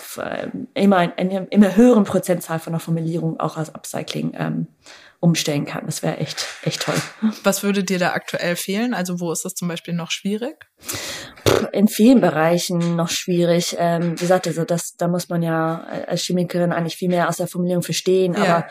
immer 0.74 0.98
eine 0.98 1.48
immer 1.50 1.76
höheren 1.76 2.04
Prozentzahl 2.04 2.60
von 2.60 2.74
der 2.74 2.80
Formulierung 2.80 3.40
auch 3.40 3.58
als 3.58 3.74
Upcycling 3.74 4.34
ähm, 4.38 4.68
umstellen 5.24 5.64
kann. 5.64 5.86
Das 5.86 6.04
wäre 6.04 6.18
echt, 6.18 6.46
echt 6.64 6.82
toll. 6.82 6.96
Was 7.46 7.64
würde 7.64 7.86
dir 7.86 7.98
da 7.98 8.12
aktuell 8.12 8.58
fehlen? 8.58 8.94
Also 8.94 9.22
wo 9.22 9.32
ist 9.32 9.46
das 9.46 9.56
zum 9.56 9.70
Beispiel 9.70 9.94
noch 9.94 10.12
schwierig? 10.12 10.68
In 11.72 11.88
vielen 11.88 12.20
Bereichen 12.20 12.98
noch 12.98 13.08
schwierig. 13.08 13.78
Ähm, 13.80 14.20
wie 14.20 14.24
gesagt, 14.24 14.48
also 14.48 14.66
das, 14.66 14.98
da 14.98 15.08
muss 15.08 15.30
man 15.30 15.42
ja 15.42 15.82
als 16.08 16.24
Chemikerin 16.24 16.74
eigentlich 16.74 16.98
viel 16.98 17.08
mehr 17.08 17.30
aus 17.30 17.38
der 17.38 17.48
Formulierung 17.48 17.84
verstehen. 17.84 18.34
Ja. 18.34 18.44
Aber 18.44 18.68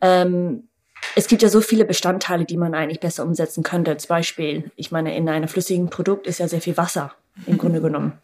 ähm, 0.00 0.68
es 1.14 1.28
gibt 1.28 1.40
ja 1.42 1.48
so 1.48 1.60
viele 1.60 1.84
Bestandteile, 1.84 2.46
die 2.46 2.56
man 2.56 2.74
eigentlich 2.74 2.98
besser 2.98 3.24
umsetzen 3.24 3.62
könnte. 3.62 3.96
Zum 3.96 4.08
Beispiel, 4.08 4.72
ich 4.74 4.90
meine, 4.90 5.16
in 5.16 5.28
einem 5.28 5.46
flüssigen 5.46 5.88
Produkt 5.88 6.26
ist 6.26 6.40
ja 6.40 6.48
sehr 6.48 6.60
viel 6.60 6.76
Wasser 6.76 7.14
im 7.46 7.58
Grunde 7.58 7.80
genommen. 7.80 8.18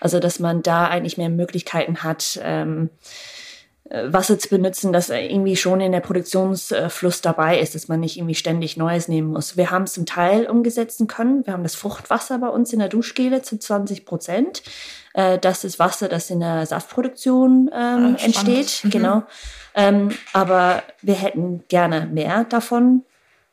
Also, 0.00 0.20
dass 0.20 0.38
man 0.38 0.62
da 0.62 0.86
eigentlich 0.86 1.16
mehr 1.16 1.30
Möglichkeiten 1.30 2.02
hat, 2.02 2.38
ähm, 2.42 2.90
äh, 2.90 3.41
Wasser 3.92 4.38
zu 4.38 4.48
benutzen, 4.48 4.92
das 4.92 5.10
irgendwie 5.10 5.56
schon 5.56 5.80
in 5.80 5.92
der 5.92 6.00
Produktionsfluss 6.00 7.20
dabei 7.20 7.60
ist, 7.60 7.74
dass 7.74 7.88
man 7.88 8.00
nicht 8.00 8.16
irgendwie 8.16 8.34
ständig 8.34 8.76
Neues 8.76 9.06
nehmen 9.06 9.28
muss. 9.28 9.56
Wir 9.56 9.70
haben 9.70 9.82
es 9.82 9.92
zum 9.92 10.06
Teil 10.06 10.46
umgesetzen 10.46 11.08
können. 11.08 11.44
Wir 11.44 11.52
haben 11.52 11.62
das 11.62 11.74
Fruchtwasser 11.74 12.38
bei 12.38 12.48
uns 12.48 12.72
in 12.72 12.78
der 12.78 12.88
Duschgele 12.88 13.42
zu 13.42 13.58
20 13.58 14.06
Prozent. 14.06 14.62
Äh, 15.12 15.38
das 15.38 15.64
ist 15.64 15.78
Wasser, 15.78 16.08
das 16.08 16.30
in 16.30 16.40
der 16.40 16.64
Saftproduktion 16.64 17.70
ähm, 17.72 18.16
ah, 18.18 18.24
entsteht. 18.24 18.80
Mhm. 18.82 18.90
Genau. 18.90 19.22
Ähm, 19.74 20.10
aber 20.32 20.82
wir 21.02 21.14
hätten 21.14 21.64
gerne 21.68 22.06
mehr 22.06 22.44
davon 22.44 23.02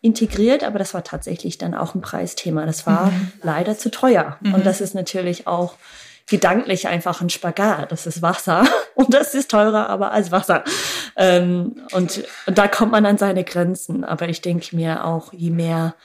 integriert, 0.02 0.64
aber 0.64 0.80
das 0.80 0.94
war 0.94 1.04
tatsächlich 1.04 1.58
dann 1.58 1.74
auch 1.74 1.96
ein 1.96 2.02
Preisthema. 2.02 2.66
Das 2.66 2.88
war 2.88 3.08
mhm. 3.08 3.32
leider 3.44 3.78
zu 3.78 3.92
teuer. 3.92 4.38
Mhm. 4.40 4.54
Und 4.54 4.66
das 4.66 4.80
ist 4.80 4.96
natürlich 4.96 5.48
auch 5.48 5.74
gedanklich 6.30 6.88
einfach 6.88 7.22
ein 7.22 7.30
Spagat. 7.30 7.92
Das 7.92 8.06
ist 8.06 8.22
Wasser 8.22 8.68
und 8.96 9.14
das 9.14 9.34
ist 9.36 9.52
teurer, 9.52 9.90
aber 9.90 10.12
als 10.12 10.32
Wasser. 10.32 10.64
Ähm, 11.16 11.82
und, 11.92 12.24
und 12.46 12.58
da 12.58 12.68
kommt 12.68 12.92
man 12.92 13.06
an 13.06 13.18
seine 13.18 13.44
Grenzen. 13.44 14.04
Aber 14.04 14.30
ich 14.30 14.42
denke 14.42 14.76
mir 14.76 15.06
auch, 15.06 15.34
je 15.34 15.50
mehr 15.50 15.96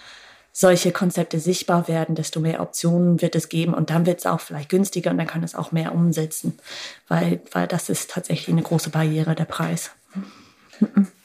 solche 0.57 0.93
Konzepte 0.93 1.41
sichtbar 1.41 1.89
werden, 1.89 2.15
desto 2.15 2.39
mehr 2.39 2.61
Optionen 2.61 3.21
wird 3.21 3.35
es 3.35 3.49
geben 3.49 3.75
und 3.75 3.91
dann 3.91 4.07
wird 4.07 4.21
es 4.21 4.27
auch 4.27 4.41
vielleicht 4.41 4.69
günstiger 4.69 5.11
und 5.11 5.19
dann 5.19 5.27
kann 5.27 5.43
es 5.43 5.57
auch 5.57 5.73
mehr 5.73 5.93
umsetzen, 5.93 6.57
weil, 7.09 7.43
weil 7.51 7.67
das 7.67 7.89
ist 7.89 8.13
tatsächlich 8.13 8.51
eine 8.51 8.63
große 8.63 8.91
Barriere, 8.91 9.35
der 9.35 9.47
Preis. 9.47 9.91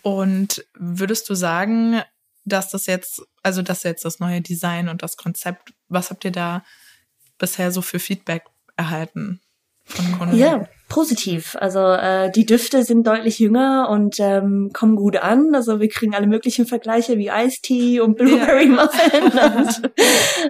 Und 0.02 0.66
würdest 0.74 1.30
du 1.30 1.36
sagen, 1.36 2.02
dass 2.44 2.72
das 2.72 2.88
jetzt, 2.88 3.22
also 3.44 3.62
dass 3.62 3.84
jetzt 3.84 4.04
das 4.04 4.20
neue 4.20 4.42
Design 4.42 4.90
und 4.90 5.04
das 5.04 5.16
Konzept, 5.16 5.74
was 5.90 6.10
habt 6.10 6.26
ihr 6.26 6.32
da 6.32 6.64
bisher 7.38 7.72
so 7.72 7.84
für 7.84 8.00
Feedback 8.00 8.46
erhalten 8.80 9.42
von 9.84 10.18
Kunden? 10.18 10.38
Ja, 10.38 10.68
positiv. 10.88 11.58
Also 11.60 11.80
äh, 11.80 12.32
die 12.32 12.46
Düfte 12.46 12.84
sind 12.84 13.06
deutlich 13.06 13.39
jünger 13.39 13.89
und 13.89 14.20
ähm, 14.20 14.72
kommen 14.74 14.96
gut 14.96 15.18
an. 15.18 15.54
Also 15.54 15.82
wir 15.82 15.89
kriegen 15.89 16.15
alle 16.15 16.28
möglichen 16.28 16.65
Vergleiche 16.65 17.18
wie 17.18 17.28
Ice 17.28 17.62
Tea 17.62 18.00
und 18.00 18.18
Blueberry 18.18 18.68
ja. 18.68 18.84
Muffin. 18.84 19.24
und, 19.58 19.92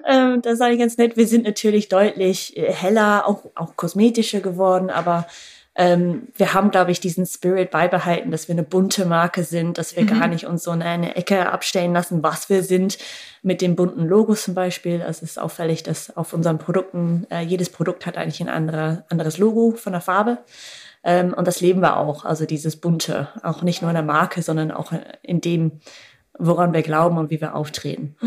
ähm, 0.07 0.41
das 0.43 0.59
sage 0.59 0.73
ich 0.73 0.79
ganz 0.79 0.97
nett. 0.97 1.17
Wir 1.17 1.27
sind 1.27 1.43
natürlich 1.45 1.89
deutlich 1.89 2.53
heller, 2.55 3.27
auch, 3.27 3.45
auch 3.55 3.75
kosmetischer 3.75 4.41
geworden, 4.41 4.91
aber 4.91 5.25
ähm, 5.79 6.27
wir 6.35 6.53
haben, 6.53 6.71
glaube 6.71 6.91
ich, 6.91 6.99
diesen 6.99 7.25
Spirit 7.25 7.71
beibehalten, 7.71 8.31
dass 8.31 8.49
wir 8.49 8.53
eine 8.53 8.63
bunte 8.63 9.05
Marke 9.05 9.45
sind, 9.45 9.77
dass 9.77 9.95
wir 9.95 10.03
mhm. 10.03 10.07
gar 10.07 10.27
nicht 10.27 10.45
uns 10.45 10.63
so 10.65 10.73
in 10.73 10.81
eine 10.81 11.15
Ecke 11.15 11.49
abstellen 11.49 11.93
lassen, 11.93 12.21
was 12.21 12.49
wir 12.49 12.63
sind, 12.63 12.97
mit 13.43 13.61
den 13.61 13.77
bunten 13.77 14.05
Logos 14.05 14.43
zum 14.43 14.55
Beispiel. 14.55 15.01
Also 15.01 15.23
es 15.23 15.31
ist 15.31 15.39
auffällig, 15.39 15.81
dass 15.81 16.17
auf 16.17 16.33
unseren 16.33 16.57
Produkten, 16.57 17.25
äh, 17.31 17.39
jedes 17.39 17.69
Produkt 17.69 18.05
hat 18.05 18.17
eigentlich 18.17 18.41
ein 18.41 18.49
anderer, 18.49 19.05
anderes 19.09 19.37
Logo 19.37 19.71
von 19.71 19.93
der 19.93 20.01
Farbe. 20.01 20.39
Ähm, 21.01 21.33
und 21.33 21.47
das 21.47 21.61
leben 21.61 21.79
wir 21.79 21.95
auch, 21.95 22.25
also 22.25 22.45
dieses 22.45 22.75
bunte, 22.75 23.29
auch 23.41 23.61
nicht 23.61 23.81
nur 23.81 23.89
in 23.89 23.95
der 23.95 24.03
Marke, 24.03 24.41
sondern 24.41 24.71
auch 24.71 24.91
in 25.21 25.39
dem, 25.39 25.79
woran 26.37 26.73
wir 26.73 26.81
glauben 26.81 27.17
und 27.17 27.29
wie 27.29 27.39
wir 27.39 27.55
auftreten. 27.55 28.17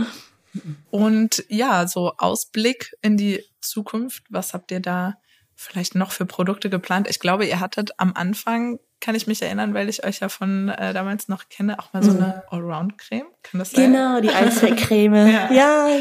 Und 0.91 1.45
ja, 1.49 1.87
so 1.87 2.15
Ausblick 2.17 2.97
in 3.03 3.19
die 3.19 3.45
Zukunft, 3.61 4.25
was 4.31 4.55
habt 4.55 4.71
ihr 4.71 4.81
da 4.81 5.19
vielleicht 5.55 5.95
noch 5.95 6.13
für 6.13 6.27
Produkte 6.27 6.71
geplant? 6.71 7.09
Ich 7.09 7.21
glaube, 7.21 7.47
ihr 7.47 7.61
hattet 7.61 7.93
am 7.99 8.13
Anfang, 8.15 8.79
kann 9.01 9.15
ich 9.15 9.27
mich 9.27 9.43
erinnern, 9.43 9.75
weil 9.75 9.89
ich 9.89 10.05
euch 10.05 10.21
ja 10.21 10.29
von 10.29 10.69
äh, 10.69 10.95
damals 10.95 11.29
noch 11.29 11.49
kenne, 11.49 11.79
auch 11.79 11.93
mal 11.93 12.03
so 12.03 12.13
mhm. 12.13 12.19
eine 12.19 12.43
Allround-Creme. 12.51 13.27
Kann 13.43 13.59
das 13.59 13.73
sein? 13.73 13.93
Genau, 13.93 14.21
die 14.21 14.31
Allzweckcreme. 14.31 15.27
ja. 15.33 15.53
ja, 15.53 16.01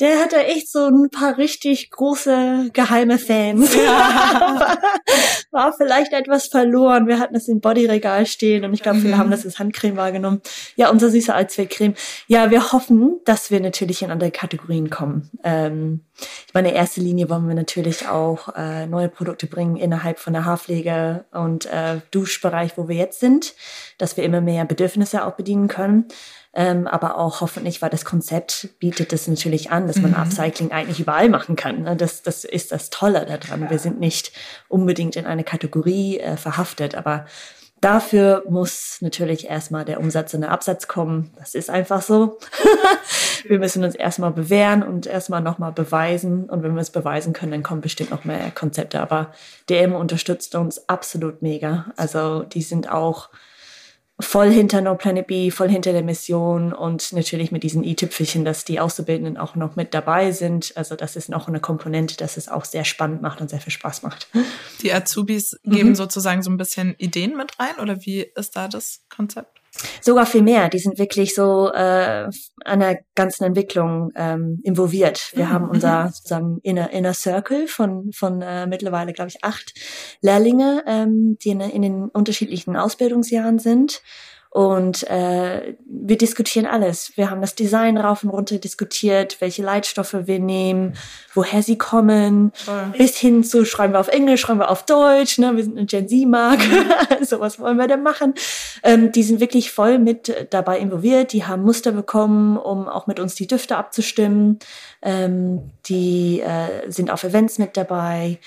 der 0.00 0.20
hatte 0.20 0.44
echt 0.46 0.70
so 0.70 0.86
ein 0.86 1.10
paar 1.10 1.36
richtig 1.36 1.90
große 1.90 2.70
geheime 2.72 3.18
Fans. 3.18 3.74
Ja. 3.74 4.78
war 5.50 5.74
vielleicht 5.74 6.12
etwas 6.12 6.46
verloren. 6.46 7.06
Wir 7.06 7.18
hatten 7.18 7.34
es 7.34 7.48
im 7.48 7.60
Bodyregal 7.60 8.26
stehen 8.26 8.64
und 8.64 8.72
ich 8.72 8.82
glaube, 8.82 9.00
viele 9.00 9.14
mhm. 9.14 9.18
haben 9.18 9.30
das 9.30 9.44
als 9.44 9.58
Handcreme 9.58 9.96
wahrgenommen. 9.96 10.40
Ja, 10.76 10.90
unser 10.90 11.10
süßer 11.10 11.34
Allzweckcreme. 11.34 11.94
Ja, 12.26 12.50
wir 12.50 12.72
hoffen, 12.72 13.20
dass 13.24 13.50
wir 13.50 13.60
natürlich 13.60 14.02
in 14.02 14.10
andere 14.10 14.30
Kategorien 14.30 14.88
kommen. 14.88 15.30
Ähm, 15.44 16.04
ich 16.46 16.54
meine, 16.54 16.70
in 16.70 16.74
erster 16.74 17.00
Linie 17.00 17.28
wollen 17.30 17.46
wir 17.46 17.54
natürlich 17.54 18.08
auch 18.08 18.54
äh, 18.56 18.86
neue 18.86 19.08
Produkte 19.08 19.46
bringen 19.46 19.76
innerhalb 19.76 20.18
von 20.18 20.32
der 20.32 20.44
Haarpflege 20.44 21.24
und 21.32 21.66
äh, 21.66 22.00
Duschbereich, 22.10 22.76
wo 22.76 22.88
wir 22.88 22.96
jetzt 22.96 23.20
sind, 23.20 23.54
dass 23.98 24.16
wir 24.16 24.24
immer 24.24 24.40
mehr 24.40 24.64
Bedürfnisse 24.64 25.24
auch 25.24 25.34
bedienen 25.34 25.68
können. 25.68 26.06
Ähm, 26.54 26.86
aber 26.86 27.18
auch 27.18 27.40
hoffentlich, 27.40 27.82
weil 27.82 27.90
das 27.90 28.04
Konzept 28.04 28.70
bietet 28.80 29.12
es 29.12 29.28
natürlich 29.28 29.70
an, 29.70 29.86
dass 29.86 29.98
man 29.98 30.12
mhm. 30.12 30.16
Upcycling 30.16 30.72
eigentlich 30.72 30.98
überall 30.98 31.28
machen 31.28 31.54
kann. 31.56 31.82
Ne? 31.82 31.94
Das, 31.94 32.22
das 32.22 32.44
ist 32.44 32.72
das 32.72 32.90
Tolle 32.90 33.26
daran. 33.26 33.68
Wir 33.70 33.78
sind 33.78 34.00
nicht 34.00 34.32
unbedingt 34.66 35.14
in 35.16 35.26
eine 35.26 35.44
Kategorie 35.44 36.18
äh, 36.18 36.36
verhaftet, 36.36 36.94
aber 36.94 37.26
Dafür 37.80 38.42
muss 38.48 38.98
natürlich 39.00 39.48
erstmal 39.48 39.84
der 39.84 40.00
Umsatz 40.00 40.34
und 40.34 40.40
der 40.40 40.50
Absatz 40.50 40.88
kommen. 40.88 41.30
Das 41.36 41.54
ist 41.54 41.70
einfach 41.70 42.02
so. 42.02 42.38
wir 43.46 43.58
müssen 43.60 43.84
uns 43.84 43.94
erstmal 43.94 44.32
bewähren 44.32 44.82
und 44.82 45.06
erstmal 45.06 45.40
nochmal 45.40 45.72
beweisen. 45.72 46.50
Und 46.50 46.64
wenn 46.64 46.74
wir 46.74 46.80
es 46.80 46.90
beweisen 46.90 47.32
können, 47.32 47.52
dann 47.52 47.62
kommen 47.62 47.80
bestimmt 47.80 48.10
noch 48.10 48.24
mehr 48.24 48.50
Konzepte. 48.50 49.00
Aber 49.00 49.32
DM 49.70 49.94
unterstützt 49.94 50.56
uns 50.56 50.88
absolut 50.88 51.40
mega. 51.40 51.86
Also 51.96 52.42
die 52.42 52.62
sind 52.62 52.90
auch 52.90 53.28
voll 54.20 54.50
hinter 54.50 54.80
No 54.80 54.96
Planet 54.96 55.26
B, 55.26 55.50
voll 55.50 55.68
hinter 55.68 55.92
der 55.92 56.02
Mission 56.02 56.72
und 56.72 57.12
natürlich 57.12 57.52
mit 57.52 57.62
diesen 57.62 57.84
i-Tüpfelchen, 57.84 58.44
dass 58.44 58.64
die 58.64 58.80
Auszubildenden 58.80 59.36
auch 59.36 59.54
noch 59.54 59.76
mit 59.76 59.94
dabei 59.94 60.32
sind. 60.32 60.72
Also 60.76 60.96
das 60.96 61.14
ist 61.14 61.28
noch 61.28 61.46
eine 61.46 61.60
Komponente, 61.60 62.16
dass 62.16 62.36
es 62.36 62.48
auch 62.48 62.64
sehr 62.64 62.84
spannend 62.84 63.22
macht 63.22 63.40
und 63.40 63.48
sehr 63.48 63.60
viel 63.60 63.72
Spaß 63.72 64.02
macht. 64.02 64.28
Die 64.82 64.92
Azubis 64.92 65.58
geben 65.64 65.90
mhm. 65.90 65.94
sozusagen 65.94 66.42
so 66.42 66.50
ein 66.50 66.56
bisschen 66.56 66.94
Ideen 66.98 67.36
mit 67.36 67.58
rein 67.60 67.78
oder 67.80 68.04
wie 68.04 68.26
ist 68.34 68.56
da 68.56 68.68
das 68.68 69.02
Konzept? 69.08 69.60
Sogar 70.00 70.26
viel 70.26 70.42
mehr. 70.42 70.68
Die 70.68 70.78
sind 70.78 70.98
wirklich 70.98 71.34
so 71.34 71.70
äh, 71.72 72.28
an 72.64 72.80
der 72.80 73.00
ganzen 73.14 73.44
Entwicklung 73.44 74.12
ähm, 74.16 74.60
involviert. 74.64 75.30
Wir 75.34 75.46
mhm. 75.46 75.50
haben 75.50 75.70
unser 75.70 76.10
sozusagen 76.12 76.58
Inner, 76.62 76.90
Inner 76.90 77.14
Circle 77.14 77.68
von, 77.68 78.12
von 78.12 78.42
äh, 78.42 78.66
mittlerweile, 78.66 79.12
glaube 79.12 79.30
ich, 79.30 79.44
acht 79.44 79.74
Lehrlinge, 80.20 80.82
ähm, 80.86 81.38
die 81.42 81.50
in, 81.50 81.60
in 81.60 81.82
den 81.82 82.08
unterschiedlichen 82.08 82.76
Ausbildungsjahren 82.76 83.58
sind. 83.58 84.02
Und 84.50 85.08
äh, 85.10 85.74
wir 85.86 86.16
diskutieren 86.16 86.64
alles. 86.64 87.12
Wir 87.16 87.30
haben 87.30 87.42
das 87.42 87.54
Design 87.54 87.98
rauf 87.98 88.24
und 88.24 88.30
runter 88.30 88.58
diskutiert, 88.58 89.40
welche 89.40 89.62
Leitstoffe 89.62 90.16
wir 90.24 90.38
nehmen, 90.38 90.94
woher 91.34 91.62
sie 91.62 91.76
kommen, 91.76 92.52
Voll. 92.54 92.92
bis 92.96 93.18
hin 93.18 93.44
zu 93.44 93.66
schreiben 93.66 93.92
wir 93.92 94.00
auf 94.00 94.08
Englisch, 94.08 94.40
schreiben 94.40 94.60
wir 94.60 94.70
auf 94.70 94.86
Deutsch. 94.86 95.38
Ne? 95.38 95.54
Wir 95.54 95.64
sind 95.64 95.76
eine 95.76 95.86
Gen 95.86 96.08
Z-Mark. 96.08 96.60
Mhm. 96.60 97.24
so 97.24 97.40
was 97.40 97.60
wollen 97.60 97.76
wir 97.76 97.88
denn 97.88 98.02
machen? 98.02 98.34
Ähm, 98.82 99.12
die 99.12 99.22
sind 99.22 99.40
wirklich 99.40 99.70
voll 99.70 99.98
mit 99.98 100.48
dabei 100.50 100.78
involviert. 100.78 101.32
Die 101.34 101.44
haben 101.44 101.62
Muster 101.62 101.92
bekommen, 101.92 102.56
um 102.56 102.88
auch 102.88 103.06
mit 103.06 103.20
uns 103.20 103.34
die 103.34 103.46
Düfte 103.46 103.76
abzustimmen. 103.76 104.60
Ähm, 105.02 105.72
die 105.86 106.40
äh, 106.40 106.90
sind 106.90 107.10
auf 107.10 107.22
Events 107.22 107.58
mit 107.58 107.76
dabei. 107.76 108.38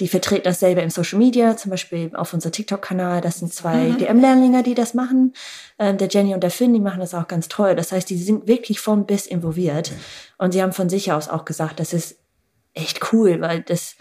Die 0.00 0.08
vertreten 0.08 0.44
dasselbe 0.44 0.80
in 0.80 0.88
Social 0.88 1.18
Media, 1.18 1.58
zum 1.58 1.70
Beispiel 1.70 2.10
auf 2.14 2.32
unser 2.32 2.50
TikTok-Kanal. 2.50 3.20
Das 3.20 3.38
sind 3.38 3.52
zwei 3.52 3.90
mhm. 3.90 3.98
DM-Lernlinge, 3.98 4.62
die 4.62 4.74
das 4.74 4.94
machen. 4.94 5.34
Ähm, 5.78 5.98
der 5.98 6.08
Jenny 6.08 6.32
und 6.32 6.42
der 6.42 6.50
Finn, 6.50 6.72
die 6.72 6.80
machen 6.80 7.00
das 7.00 7.14
auch 7.14 7.28
ganz 7.28 7.48
toll. 7.48 7.76
Das 7.76 7.92
heißt, 7.92 8.08
die 8.08 8.16
sind 8.16 8.48
wirklich 8.48 8.80
von 8.80 9.04
bis 9.04 9.26
involviert. 9.26 9.92
Und 10.38 10.52
sie 10.52 10.62
haben 10.62 10.72
von 10.72 10.88
sich 10.88 11.12
aus 11.12 11.28
auch 11.28 11.44
gesagt, 11.44 11.80
das 11.80 11.92
ist 11.92 12.16
echt 12.72 13.12
cool, 13.12 13.42
weil 13.42 13.60
das, 13.60 13.96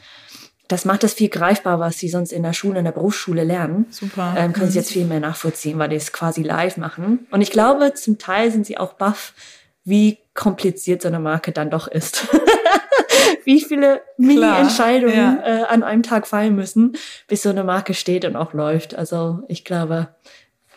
das 0.69 0.85
macht 0.85 1.03
das 1.03 1.13
viel 1.13 1.27
greifbar, 1.27 1.81
was 1.81 1.97
sie 1.97 2.07
sonst 2.07 2.31
in 2.31 2.43
der 2.43 2.53
Schule, 2.53 2.79
in 2.79 2.85
der 2.85 2.93
Berufsschule 2.93 3.43
lernen. 3.43 3.87
Super. 3.89 4.35
Ähm, 4.37 4.53
können 4.53 4.71
sie 4.71 4.77
mhm. 4.77 4.83
jetzt 4.83 4.91
viel 4.93 5.05
mehr 5.05 5.19
nachvollziehen, 5.19 5.77
weil 5.79 5.89
die 5.89 5.97
es 5.97 6.13
quasi 6.13 6.43
live 6.43 6.77
machen. 6.77 7.27
Und 7.29 7.41
ich 7.41 7.51
glaube, 7.51 7.93
zum 7.93 8.17
Teil 8.17 8.51
sind 8.51 8.65
sie 8.65 8.77
auch 8.77 8.93
baff, 8.93 9.33
wie 9.83 10.17
kompliziert 10.33 11.01
so 11.01 11.09
eine 11.09 11.19
Marke 11.19 11.51
dann 11.51 11.69
doch 11.69 11.89
ist. 11.89 12.25
wie 13.43 13.61
viele 13.61 14.01
Mini-Entscheidungen 14.17 15.15
ja. 15.15 15.43
äh, 15.43 15.63
an 15.63 15.83
einem 15.83 16.03
Tag 16.03 16.27
fallen 16.27 16.55
müssen, 16.55 16.97
bis 17.27 17.43
so 17.43 17.49
eine 17.49 17.63
Marke 17.63 17.93
steht 17.93 18.25
und 18.25 18.35
auch 18.35 18.53
läuft. 18.53 18.95
Also 18.95 19.43
ich 19.47 19.65
glaube, 19.65 20.09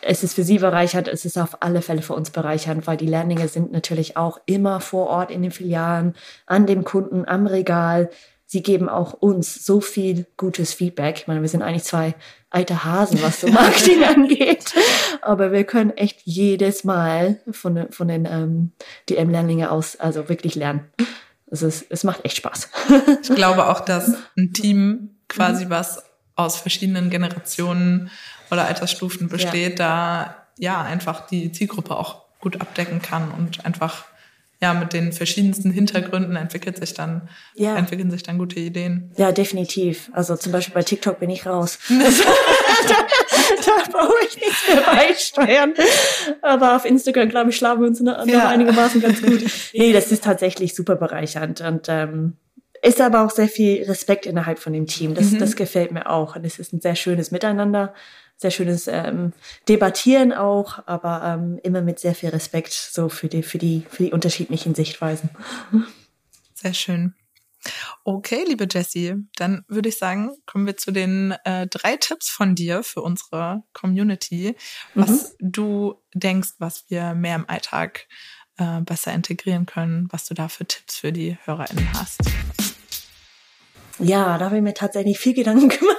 es 0.05 0.23
ist 0.23 0.33
für 0.33 0.43
sie 0.43 0.59
bereichernd, 0.59 1.07
es 1.07 1.25
ist 1.25 1.37
auf 1.37 1.57
alle 1.61 1.81
Fälle 1.81 2.01
für 2.01 2.13
uns 2.13 2.29
bereichernd, 2.29 2.87
weil 2.87 2.97
die 2.97 3.07
Lehrlinge 3.07 3.47
sind 3.47 3.71
natürlich 3.71 4.17
auch 4.17 4.39
immer 4.45 4.79
vor 4.79 5.07
Ort 5.07 5.31
in 5.31 5.41
den 5.41 5.51
Filialen, 5.51 6.15
an 6.45 6.65
dem 6.65 6.83
Kunden, 6.83 7.25
am 7.25 7.47
Regal. 7.47 8.09
sie 8.45 8.61
geben 8.61 8.89
auch 8.89 9.13
uns 9.13 9.65
so 9.65 9.81
viel 9.81 10.27
gutes 10.37 10.73
Feedback. 10.73 11.17
Ich 11.17 11.27
meine, 11.27 11.41
wir 11.41 11.49
sind 11.49 11.63
eigentlich 11.63 11.85
zwei 11.85 12.13
alte 12.51 12.83
Hasen, 12.83 13.21
was 13.23 13.41
so 13.41 13.47
Marketing 13.51 14.03
angeht. 14.03 14.73
Aber 15.21 15.51
wir 15.51 15.63
können 15.63 15.91
echt 15.91 16.21
jedes 16.23 16.83
Mal 16.83 17.39
von, 17.49 17.91
von 17.91 18.07
den 18.07 18.25
ähm, 18.25 18.71
DM-Lehrlingen 19.09 19.67
aus, 19.67 19.95
also 19.95 20.29
wirklich 20.29 20.55
lernen. 20.55 20.91
Es, 21.61 21.83
es 21.89 22.03
macht 22.03 22.25
echt 22.25 22.37
Spaß. 22.37 22.69
Ich 23.21 23.35
glaube 23.35 23.67
auch, 23.67 23.81
dass 23.81 24.13
ein 24.37 24.53
Team 24.53 25.17
quasi 25.27 25.69
was 25.69 26.03
aus 26.35 26.57
verschiedenen 26.57 27.09
Generationen 27.09 28.09
oder 28.49 28.65
Altersstufen 28.65 29.29
besteht, 29.29 29.79
ja. 29.79 29.85
da 29.85 30.35
ja 30.57 30.81
einfach 30.81 31.27
die 31.27 31.51
Zielgruppe 31.51 31.95
auch 31.95 32.23
gut 32.39 32.59
abdecken 32.59 33.01
kann 33.01 33.31
und 33.31 33.65
einfach 33.65 34.05
ja, 34.61 34.73
mit 34.73 34.93
den 34.93 35.11
verschiedensten 35.11 35.71
Hintergründen 35.71 36.37
entwickelt 36.37 36.77
sich 36.77 36.93
dann, 36.93 37.27
ja. 37.53 37.75
entwickeln 37.75 38.09
sich 38.09 38.23
dann 38.23 38.37
gute 38.37 38.61
Ideen. 38.61 39.11
Ja, 39.17 39.33
definitiv. 39.33 40.09
Also 40.13 40.37
zum 40.37 40.53
Beispiel 40.53 40.73
bei 40.73 40.83
TikTok 40.83 41.19
bin 41.19 41.29
ich 41.29 41.45
raus. 41.45 41.79
da, 43.65 43.91
brauche 43.91 44.25
ich 44.27 44.35
nichts 44.35 44.67
mehr 44.67 44.81
beisteuern. 44.81 45.73
Aber 46.41 46.75
auf 46.75 46.85
Instagram, 46.85 47.29
glaube 47.29 47.49
ich, 47.51 47.57
schlafen 47.57 47.81
wir 47.81 47.87
uns 47.87 47.99
noch, 47.99 48.25
ja. 48.25 48.49
einigermaßen 48.49 49.01
ganz 49.01 49.21
gut. 49.21 49.43
Nee, 49.73 49.91
das 49.93 50.11
ist 50.11 50.23
tatsächlich 50.23 50.75
super 50.75 50.95
bereichernd 50.95 51.61
und 51.61 51.87
ähm, 51.89 52.37
ist 52.81 53.01
aber 53.01 53.25
auch 53.25 53.31
sehr 53.31 53.47
viel 53.47 53.83
Respekt 53.83 54.25
innerhalb 54.25 54.59
von 54.59 54.73
dem 54.73 54.87
Team. 54.87 55.15
Das, 55.15 55.31
mhm. 55.31 55.39
das 55.39 55.55
gefällt 55.55 55.91
mir 55.91 56.09
auch. 56.09 56.35
Und 56.35 56.45
es 56.45 56.59
ist 56.59 56.73
ein 56.73 56.81
sehr 56.81 56.95
schönes 56.95 57.31
Miteinander 57.31 57.93
sehr 58.43 58.51
schönes 58.51 58.87
ähm, 58.87 59.33
Debattieren 59.67 60.33
auch, 60.33 60.79
aber 60.85 61.21
ähm, 61.23 61.59
immer 61.63 61.81
mit 61.81 61.99
sehr 61.99 62.13
viel 62.15 62.29
Respekt 62.29 62.73
so 62.73 63.09
für 63.09 63.27
die, 63.27 63.43
für 63.43 63.57
die, 63.57 63.85
für 63.89 64.03
die 64.03 64.11
unterschiedlichen 64.11 64.75
Sichtweisen. 64.75 65.29
Sehr 66.53 66.73
schön. 66.73 67.13
Okay, 68.03 68.43
liebe 68.47 68.67
Jessie, 68.69 69.15
dann 69.35 69.63
würde 69.67 69.89
ich 69.89 69.97
sagen, 69.97 70.31
kommen 70.45 70.65
wir 70.65 70.77
zu 70.77 70.91
den 70.91 71.35
äh, 71.45 71.67
drei 71.67 71.97
Tipps 71.97 72.29
von 72.29 72.55
dir 72.55 72.83
für 72.83 73.01
unsere 73.01 73.63
Community, 73.73 74.55
was 74.95 75.35
mhm. 75.39 75.51
du 75.51 75.95
denkst, 76.13 76.55
was 76.59 76.85
wir 76.89 77.13
mehr 77.13 77.35
im 77.35 77.49
Alltag 77.49 78.07
äh, 78.57 78.81
besser 78.81 79.13
integrieren 79.13 79.65
können, 79.65 80.07
was 80.11 80.25
du 80.25 80.33
da 80.33 80.47
für 80.47 80.65
Tipps 80.65 80.97
für 80.97 81.11
die 81.11 81.37
HörerInnen 81.45 81.87
hast. 81.93 82.21
Ja, 83.99 84.37
da 84.37 84.45
habe 84.45 84.57
ich 84.57 84.63
mir 84.63 84.73
tatsächlich 84.73 85.19
viel 85.19 85.33
Gedanken 85.33 85.69
gemacht 85.79 85.97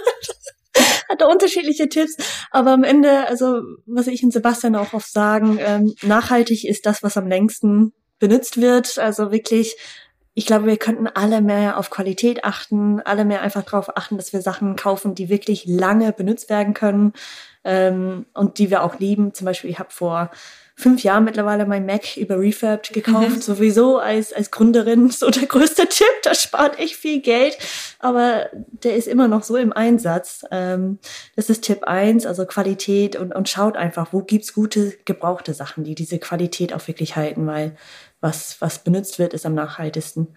hat 1.08 1.20
da 1.20 1.26
unterschiedliche 1.26 1.88
Tipps. 1.88 2.16
Aber 2.50 2.72
am 2.72 2.84
Ende, 2.84 3.26
also 3.26 3.60
was 3.86 4.06
ich 4.06 4.22
und 4.22 4.32
Sebastian 4.32 4.76
auch 4.76 4.92
oft 4.92 5.10
sagen, 5.10 5.58
ähm, 5.60 5.94
nachhaltig 6.02 6.64
ist 6.64 6.86
das, 6.86 7.02
was 7.02 7.16
am 7.16 7.26
längsten 7.26 7.92
benutzt 8.18 8.60
wird. 8.60 8.98
Also 8.98 9.30
wirklich, 9.32 9.76
ich 10.34 10.46
glaube, 10.46 10.66
wir 10.66 10.76
könnten 10.76 11.06
alle 11.06 11.40
mehr 11.40 11.78
auf 11.78 11.90
Qualität 11.90 12.44
achten, 12.44 13.00
alle 13.00 13.24
mehr 13.24 13.42
einfach 13.42 13.62
darauf 13.62 13.96
achten, 13.96 14.16
dass 14.16 14.32
wir 14.32 14.42
Sachen 14.42 14.74
kaufen, 14.74 15.14
die 15.14 15.28
wirklich 15.28 15.64
lange 15.66 16.12
benutzt 16.12 16.50
werden 16.50 16.74
können 16.74 17.12
ähm, 17.62 18.26
und 18.34 18.58
die 18.58 18.70
wir 18.70 18.82
auch 18.82 18.98
lieben. 18.98 19.32
Zum 19.32 19.44
Beispiel, 19.44 19.70
ich 19.70 19.78
habe 19.78 19.90
vor 19.92 20.30
fünf 20.76 21.04
Jahren 21.04 21.24
mittlerweile 21.24 21.66
mein 21.66 21.86
Mac 21.86 22.16
über 22.16 22.38
Refurbed 22.38 22.92
gekauft. 22.92 23.30
Mhm. 23.30 23.40
Sowieso 23.40 23.98
als, 23.98 24.32
als 24.32 24.50
Gründerin 24.50 25.08
so 25.10 25.30
der 25.30 25.46
größte 25.46 25.86
Tipp. 25.86 26.06
Das 26.24 26.42
spart 26.42 26.80
echt 26.80 26.96
viel 26.96 27.20
Geld. 27.20 27.56
Aber 28.00 28.48
der 28.52 28.96
ist 28.96 29.06
immer 29.06 29.28
noch 29.28 29.44
so 29.44 29.56
im 29.56 29.72
Einsatz. 29.72 30.44
Ähm, 30.50 30.98
das 31.36 31.48
ist 31.48 31.62
Tipp 31.62 31.84
eins, 31.84 32.26
also 32.26 32.44
Qualität 32.44 33.14
und, 33.14 33.34
und 33.34 33.48
schaut 33.48 33.76
einfach, 33.76 34.12
wo 34.12 34.22
gibt's 34.22 34.52
gute 34.52 34.94
gebrauchte 35.04 35.54
Sachen, 35.54 35.84
die 35.84 35.94
diese 35.94 36.18
Qualität 36.18 36.72
auch 36.72 36.86
wirklich 36.88 37.14
halten, 37.14 37.46
weil 37.46 37.76
was, 38.24 38.60
was 38.60 38.78
benutzt 38.80 39.18
wird, 39.18 39.34
ist 39.34 39.44
am 39.44 39.54
nachhaltigsten. 39.54 40.28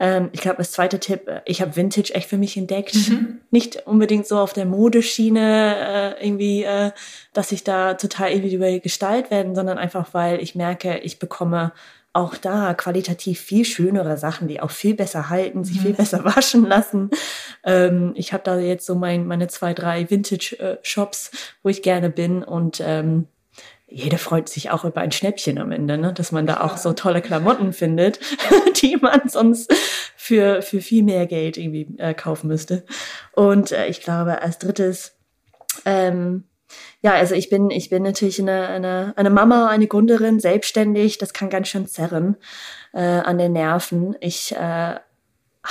Ähm, 0.00 0.28
ich 0.32 0.40
glaube, 0.40 0.58
das 0.58 0.72
zweite 0.72 0.98
Tipp, 0.98 1.28
äh, 1.28 1.40
ich 1.46 1.62
habe 1.62 1.76
Vintage 1.76 2.12
echt 2.14 2.28
für 2.28 2.36
mich 2.36 2.56
entdeckt. 2.56 2.94
Mhm. 3.08 3.40
Nicht 3.50 3.86
unbedingt 3.86 4.26
so 4.26 4.38
auf 4.38 4.52
der 4.52 4.66
Modeschiene 4.66 6.16
äh, 6.18 6.26
irgendwie, 6.26 6.64
äh, 6.64 6.90
dass 7.32 7.52
ich 7.52 7.64
da 7.64 7.94
total 7.94 8.32
individuell 8.32 8.80
gestaltet 8.80 9.30
werden, 9.30 9.54
sondern 9.54 9.78
einfach, 9.78 10.12
weil 10.12 10.42
ich 10.42 10.56
merke, 10.56 10.98
ich 10.98 11.20
bekomme 11.20 11.72
auch 12.12 12.34
da 12.36 12.74
qualitativ 12.74 13.38
viel 13.38 13.64
schönere 13.64 14.16
Sachen, 14.16 14.48
die 14.48 14.60
auch 14.60 14.72
viel 14.72 14.94
besser 14.94 15.30
halten, 15.30 15.62
sich 15.62 15.76
mhm. 15.78 15.82
viel 15.82 15.94
besser 15.94 16.24
waschen 16.36 16.66
lassen. 16.66 17.10
Ähm, 17.62 18.12
ich 18.16 18.32
habe 18.32 18.42
da 18.42 18.58
jetzt 18.58 18.84
so 18.84 18.96
mein, 18.96 19.26
meine 19.26 19.46
zwei, 19.46 19.74
drei 19.74 20.10
Vintage-Shops, 20.10 21.28
äh, 21.28 21.36
wo 21.62 21.68
ich 21.68 21.82
gerne 21.82 22.10
bin 22.10 22.42
und 22.42 22.82
ähm, 22.84 23.28
jeder 23.90 24.18
freut 24.18 24.48
sich 24.48 24.70
auch 24.70 24.84
über 24.84 25.00
ein 25.00 25.12
Schnäppchen 25.12 25.58
am 25.58 25.72
Ende, 25.72 25.96
ne? 25.96 26.12
dass 26.12 26.30
man 26.30 26.46
da 26.46 26.60
auch 26.60 26.76
so 26.76 26.92
tolle 26.92 27.22
Klamotten 27.22 27.72
findet, 27.72 28.20
die 28.82 28.96
man 28.96 29.28
sonst 29.28 29.72
für, 30.14 30.60
für 30.60 30.80
viel 30.80 31.02
mehr 31.02 31.26
Geld 31.26 31.56
irgendwie 31.56 31.88
äh, 31.98 32.12
kaufen 32.12 32.48
müsste. 32.48 32.84
Und 33.32 33.72
äh, 33.72 33.88
ich 33.88 34.02
glaube, 34.02 34.42
als 34.42 34.58
drittes, 34.58 35.16
ähm, 35.86 36.44
ja, 37.00 37.12
also 37.14 37.34
ich 37.34 37.48
bin, 37.48 37.70
ich 37.70 37.88
bin 37.88 38.02
natürlich 38.02 38.38
eine, 38.40 38.68
eine, 38.68 39.14
eine 39.16 39.30
Mama, 39.30 39.68
eine 39.68 39.86
Gründerin, 39.86 40.38
selbstständig. 40.38 41.16
Das 41.16 41.32
kann 41.32 41.48
ganz 41.48 41.68
schön 41.68 41.86
zerren 41.86 42.36
äh, 42.92 43.00
an 43.00 43.38
den 43.38 43.52
Nerven. 43.52 44.16
Ich 44.20 44.54
äh, 44.54 44.96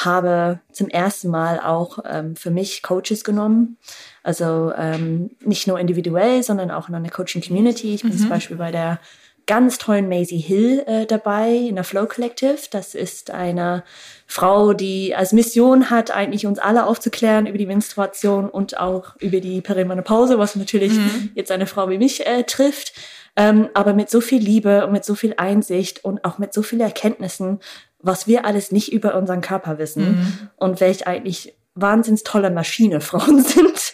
habe 0.05 0.59
zum 0.71 0.87
ersten 0.89 1.29
Mal 1.29 1.59
auch 1.59 1.99
ähm, 2.05 2.35
für 2.35 2.51
mich 2.51 2.83
Coaches 2.83 3.23
genommen. 3.23 3.77
Also 4.23 4.71
ähm, 4.77 5.31
nicht 5.43 5.67
nur 5.67 5.79
individuell, 5.79 6.43
sondern 6.43 6.71
auch 6.71 6.87
in 6.87 6.95
einer 6.95 7.09
Coaching-Community. 7.09 7.95
Ich 7.95 8.03
bin 8.03 8.13
mhm. 8.13 8.17
zum 8.17 8.29
Beispiel 8.29 8.57
bei 8.57 8.71
der 8.71 8.99
ganz 9.47 9.77
tollen 9.77 10.09
Maisie 10.09 10.37
Hill 10.37 10.83
äh, 10.85 11.05
dabei 11.05 11.51
in 11.51 11.75
der 11.75 11.85
Flow 11.85 12.05
Collective. 12.05 12.57
Das 12.69 12.93
ist 12.93 13.31
eine 13.31 13.83
Frau, 14.27 14.73
die 14.73 15.15
als 15.15 15.31
Mission 15.31 15.89
hat, 15.89 16.11
eigentlich 16.11 16.45
uns 16.45 16.59
alle 16.59 16.85
aufzuklären 16.85 17.47
über 17.47 17.57
die 17.57 17.65
Menstruation 17.65 18.49
und 18.49 18.77
auch 18.77 19.15
über 19.19 19.39
die 19.39 19.61
Perimenopause, 19.61 20.37
was 20.37 20.55
natürlich 20.57 20.93
mhm. 20.93 21.31
jetzt 21.33 21.51
eine 21.51 21.65
Frau 21.65 21.89
wie 21.89 21.97
mich 21.97 22.27
äh, 22.27 22.43
trifft. 22.43 22.93
Ähm, 23.37 23.69
aber 23.75 23.93
mit 23.93 24.09
so 24.09 24.19
viel 24.19 24.41
Liebe 24.41 24.85
und 24.85 24.91
mit 24.91 25.05
so 25.05 25.13
viel 25.13 25.35
Einsicht 25.37 26.03
und 26.03 26.25
auch 26.25 26.39
mit 26.39 26.53
so 26.53 26.63
vielen 26.63 26.81
Erkenntnissen, 26.81 27.59
was 27.99 28.27
wir 28.27 28.45
alles 28.45 28.71
nicht 28.71 28.91
über 28.91 29.15
unseren 29.15 29.41
Körper 29.41 29.77
wissen 29.77 30.03
mhm. 30.03 30.49
und 30.57 30.81
welch 30.81 31.07
eigentlich 31.07 31.55
wahnsinns 31.75 32.23
tolle 32.23 32.49
Maschine 32.49 32.99
Frauen 32.99 33.43
sind. 33.43 33.93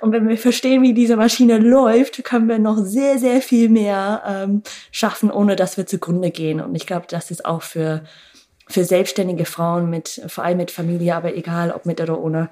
Und 0.00 0.12
wenn 0.12 0.28
wir 0.28 0.36
verstehen, 0.36 0.82
wie 0.82 0.92
diese 0.94 1.16
Maschine 1.16 1.58
läuft, 1.58 2.24
können 2.24 2.48
wir 2.48 2.58
noch 2.58 2.78
sehr, 2.78 3.18
sehr 3.18 3.40
viel 3.40 3.68
mehr 3.68 4.22
ähm, 4.26 4.62
schaffen, 4.90 5.30
ohne 5.30 5.54
dass 5.54 5.76
wir 5.76 5.86
zugrunde 5.86 6.32
gehen. 6.32 6.60
Und 6.60 6.74
ich 6.74 6.86
glaube, 6.86 7.06
das 7.08 7.30
ist 7.30 7.44
auch 7.44 7.62
für, 7.62 8.02
für 8.66 8.84
selbstständige 8.84 9.44
Frauen 9.44 9.88
mit, 9.88 10.20
vor 10.26 10.42
allem 10.42 10.58
mit 10.58 10.72
Familie, 10.72 11.14
aber 11.14 11.36
egal, 11.36 11.70
ob 11.70 11.86
mit 11.86 12.00
oder 12.00 12.20
ohne, 12.20 12.50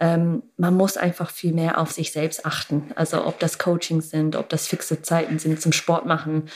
ähm, 0.00 0.42
man 0.56 0.74
muss 0.74 0.96
einfach 0.96 1.30
viel 1.30 1.52
mehr 1.52 1.78
auf 1.78 1.92
sich 1.92 2.12
selbst 2.12 2.46
achten. 2.46 2.90
Also 2.96 3.26
ob 3.26 3.38
das 3.38 3.58
Coachings 3.58 4.10
sind, 4.10 4.34
ob 4.34 4.48
das 4.48 4.66
fixe 4.66 5.02
Zeiten 5.02 5.38
sind 5.38 5.60
zum 5.60 5.72
Sport 5.72 6.06
machen, 6.06 6.48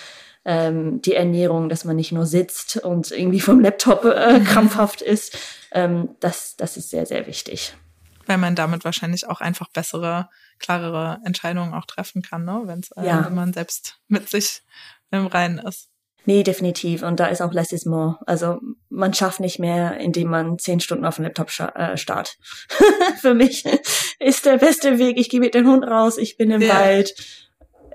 ähm, 0.46 1.02
die 1.02 1.14
Ernährung, 1.14 1.68
dass 1.68 1.84
man 1.84 1.96
nicht 1.96 2.10
nur 2.10 2.26
sitzt 2.26 2.78
und 2.78 3.10
irgendwie 3.10 3.40
vom 3.40 3.60
Laptop 3.60 4.04
äh, 4.04 4.38
mhm. 4.38 4.44
krampfhaft 4.44 5.02
ist. 5.02 5.36
Ähm, 5.72 6.10
das, 6.20 6.56
das 6.56 6.76
ist 6.76 6.90
sehr, 6.90 7.04
sehr 7.06 7.26
wichtig. 7.26 7.74
Weil 8.26 8.38
man 8.38 8.54
damit 8.54 8.84
wahrscheinlich 8.86 9.28
auch 9.28 9.42
einfach 9.42 9.68
bessere, 9.68 10.30
klarere 10.58 11.20
Entscheidungen 11.24 11.74
auch 11.74 11.84
treffen 11.84 12.22
kann, 12.22 12.46
ne? 12.46 12.62
Wenn's, 12.64 12.90
äh, 12.92 13.06
ja. 13.06 13.26
wenn 13.26 13.34
man 13.34 13.52
selbst 13.52 14.00
mit 14.08 14.30
sich 14.30 14.62
im 15.10 15.26
Reinen 15.26 15.58
ist. 15.58 15.90
Nee, 16.26 16.42
definitiv. 16.42 17.02
Und 17.02 17.20
da 17.20 17.26
ist 17.26 17.42
auch 17.42 17.52
less 17.52 17.72
is 17.72 17.84
more. 17.84 18.18
Also 18.26 18.60
man 18.88 19.12
schafft 19.12 19.40
nicht 19.40 19.58
mehr, 19.58 19.98
indem 19.98 20.28
man 20.28 20.58
zehn 20.58 20.80
Stunden 20.80 21.04
auf 21.04 21.16
dem 21.16 21.24
Laptop 21.24 21.50
äh, 21.74 21.96
starrt. 21.96 22.38
Für 23.20 23.34
mich 23.34 23.64
ist 24.18 24.46
der 24.46 24.58
beste 24.58 24.98
Weg, 24.98 25.18
ich 25.18 25.28
gehe 25.28 25.40
mit 25.40 25.54
dem 25.54 25.68
Hund 25.68 25.84
raus, 25.84 26.16
ich 26.16 26.36
bin 26.36 26.50
im 26.50 26.62
ja. 26.62 26.74
Wald, 26.74 27.14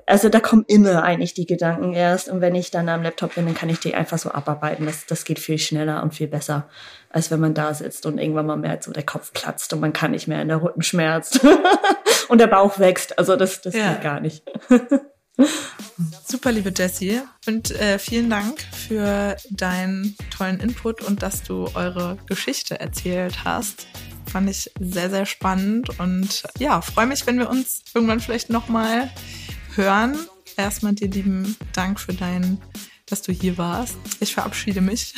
also 0.09 0.27
da 0.27 0.39
kommen 0.39 0.65
immer 0.67 1.03
eigentlich 1.03 1.35
die 1.35 1.45
Gedanken 1.45 1.93
erst. 1.93 2.29
Und 2.29 2.41
wenn 2.41 2.55
ich 2.55 2.71
dann 2.71 2.89
am 2.89 3.03
Laptop 3.03 3.35
bin, 3.35 3.45
dann 3.45 3.53
kann 3.53 3.69
ich 3.69 3.79
die 3.79 3.93
einfach 3.93 4.17
so 4.17 4.31
abarbeiten. 4.31 4.85
Das, 4.85 5.05
das 5.05 5.23
geht 5.23 5.37
viel 5.37 5.59
schneller 5.59 6.01
und 6.01 6.15
viel 6.15 6.27
besser, 6.27 6.67
als 7.09 7.29
wenn 7.29 7.39
man 7.39 7.53
da 7.53 7.73
sitzt 7.73 8.07
und 8.07 8.17
irgendwann 8.17 8.47
mal 8.47 8.57
merkt, 8.57 8.83
so 8.83 8.91
der 8.91 9.03
Kopf 9.03 9.31
platzt 9.33 9.71
und 9.71 9.79
man 9.79 9.93
kann 9.93 10.11
nicht 10.11 10.27
mehr, 10.27 10.41
in 10.41 10.47
der 10.47 10.63
Rücken 10.63 10.81
schmerzt 10.81 11.41
und 12.27 12.41
der 12.41 12.47
Bauch 12.47 12.79
wächst. 12.79 13.19
Also 13.19 13.35
das, 13.35 13.61
das 13.61 13.75
ja. 13.75 13.93
geht 13.93 14.01
gar 14.01 14.19
nicht. 14.19 14.43
Super, 16.25 16.51
liebe 16.51 16.71
Jessie. 16.75 17.21
Und 17.47 17.71
äh, 17.71 17.99
vielen 17.99 18.29
Dank 18.29 18.61
für 18.61 19.37
deinen 19.49 20.15
tollen 20.29 20.59
Input 20.59 21.01
und 21.01 21.21
dass 21.21 21.43
du 21.43 21.67
eure 21.73 22.17
Geschichte 22.27 22.79
erzählt 22.79 23.43
hast. 23.43 23.87
Fand 24.25 24.49
ich 24.49 24.71
sehr, 24.79 25.09
sehr 25.09 25.25
spannend 25.25 25.99
und 25.99 26.43
ja, 26.59 26.81
freue 26.81 27.07
mich, 27.07 27.25
wenn 27.25 27.39
wir 27.39 27.49
uns 27.49 27.81
irgendwann 27.93 28.19
vielleicht 28.19 28.49
nochmal 28.49 29.09
hören. 29.75 30.17
Erstmal 30.55 30.93
dir 30.93 31.09
lieben 31.09 31.55
Dank 31.73 31.99
für 31.99 32.13
dein 32.13 32.61
dass 33.09 33.21
du 33.21 33.31
hier 33.31 33.57
warst. 33.57 33.97
Ich 34.19 34.33
verabschiede 34.33 34.81
mich. 34.81 35.13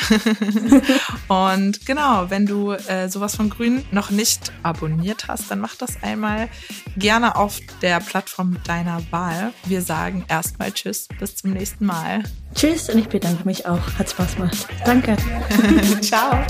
und 1.27 1.86
genau, 1.86 2.30
wenn 2.30 2.45
du 2.45 2.71
äh, 2.71 3.10
sowas 3.10 3.36
von 3.36 3.49
Grün 3.49 3.84
noch 3.91 4.10
nicht 4.10 4.51
abonniert 4.63 5.27
hast, 5.27 5.51
dann 5.51 5.60
mach 5.60 5.75
das 5.75 6.01
einmal 6.01 6.49
gerne 6.97 7.36
auf 7.36 7.60
der 7.82 7.99
Plattform 7.99 8.58
deiner 8.65 9.01
Wahl. 9.12 9.54
Wir 9.65 9.82
sagen 9.82 10.25
erstmal 10.27 10.71
Tschüss, 10.71 11.08
bis 11.19 11.36
zum 11.36 11.51
nächsten 11.51 11.86
Mal. 11.86 12.23
Tschüss 12.56 12.89
und 12.89 12.99
ich 12.99 13.08
bedanke 13.08 13.45
mich 13.45 13.65
auch. 13.65 13.82
Hat 13.97 14.10
Spaß 14.10 14.36
gemacht. 14.36 14.67
Danke. 14.86 15.17
Ciao. 16.01 16.45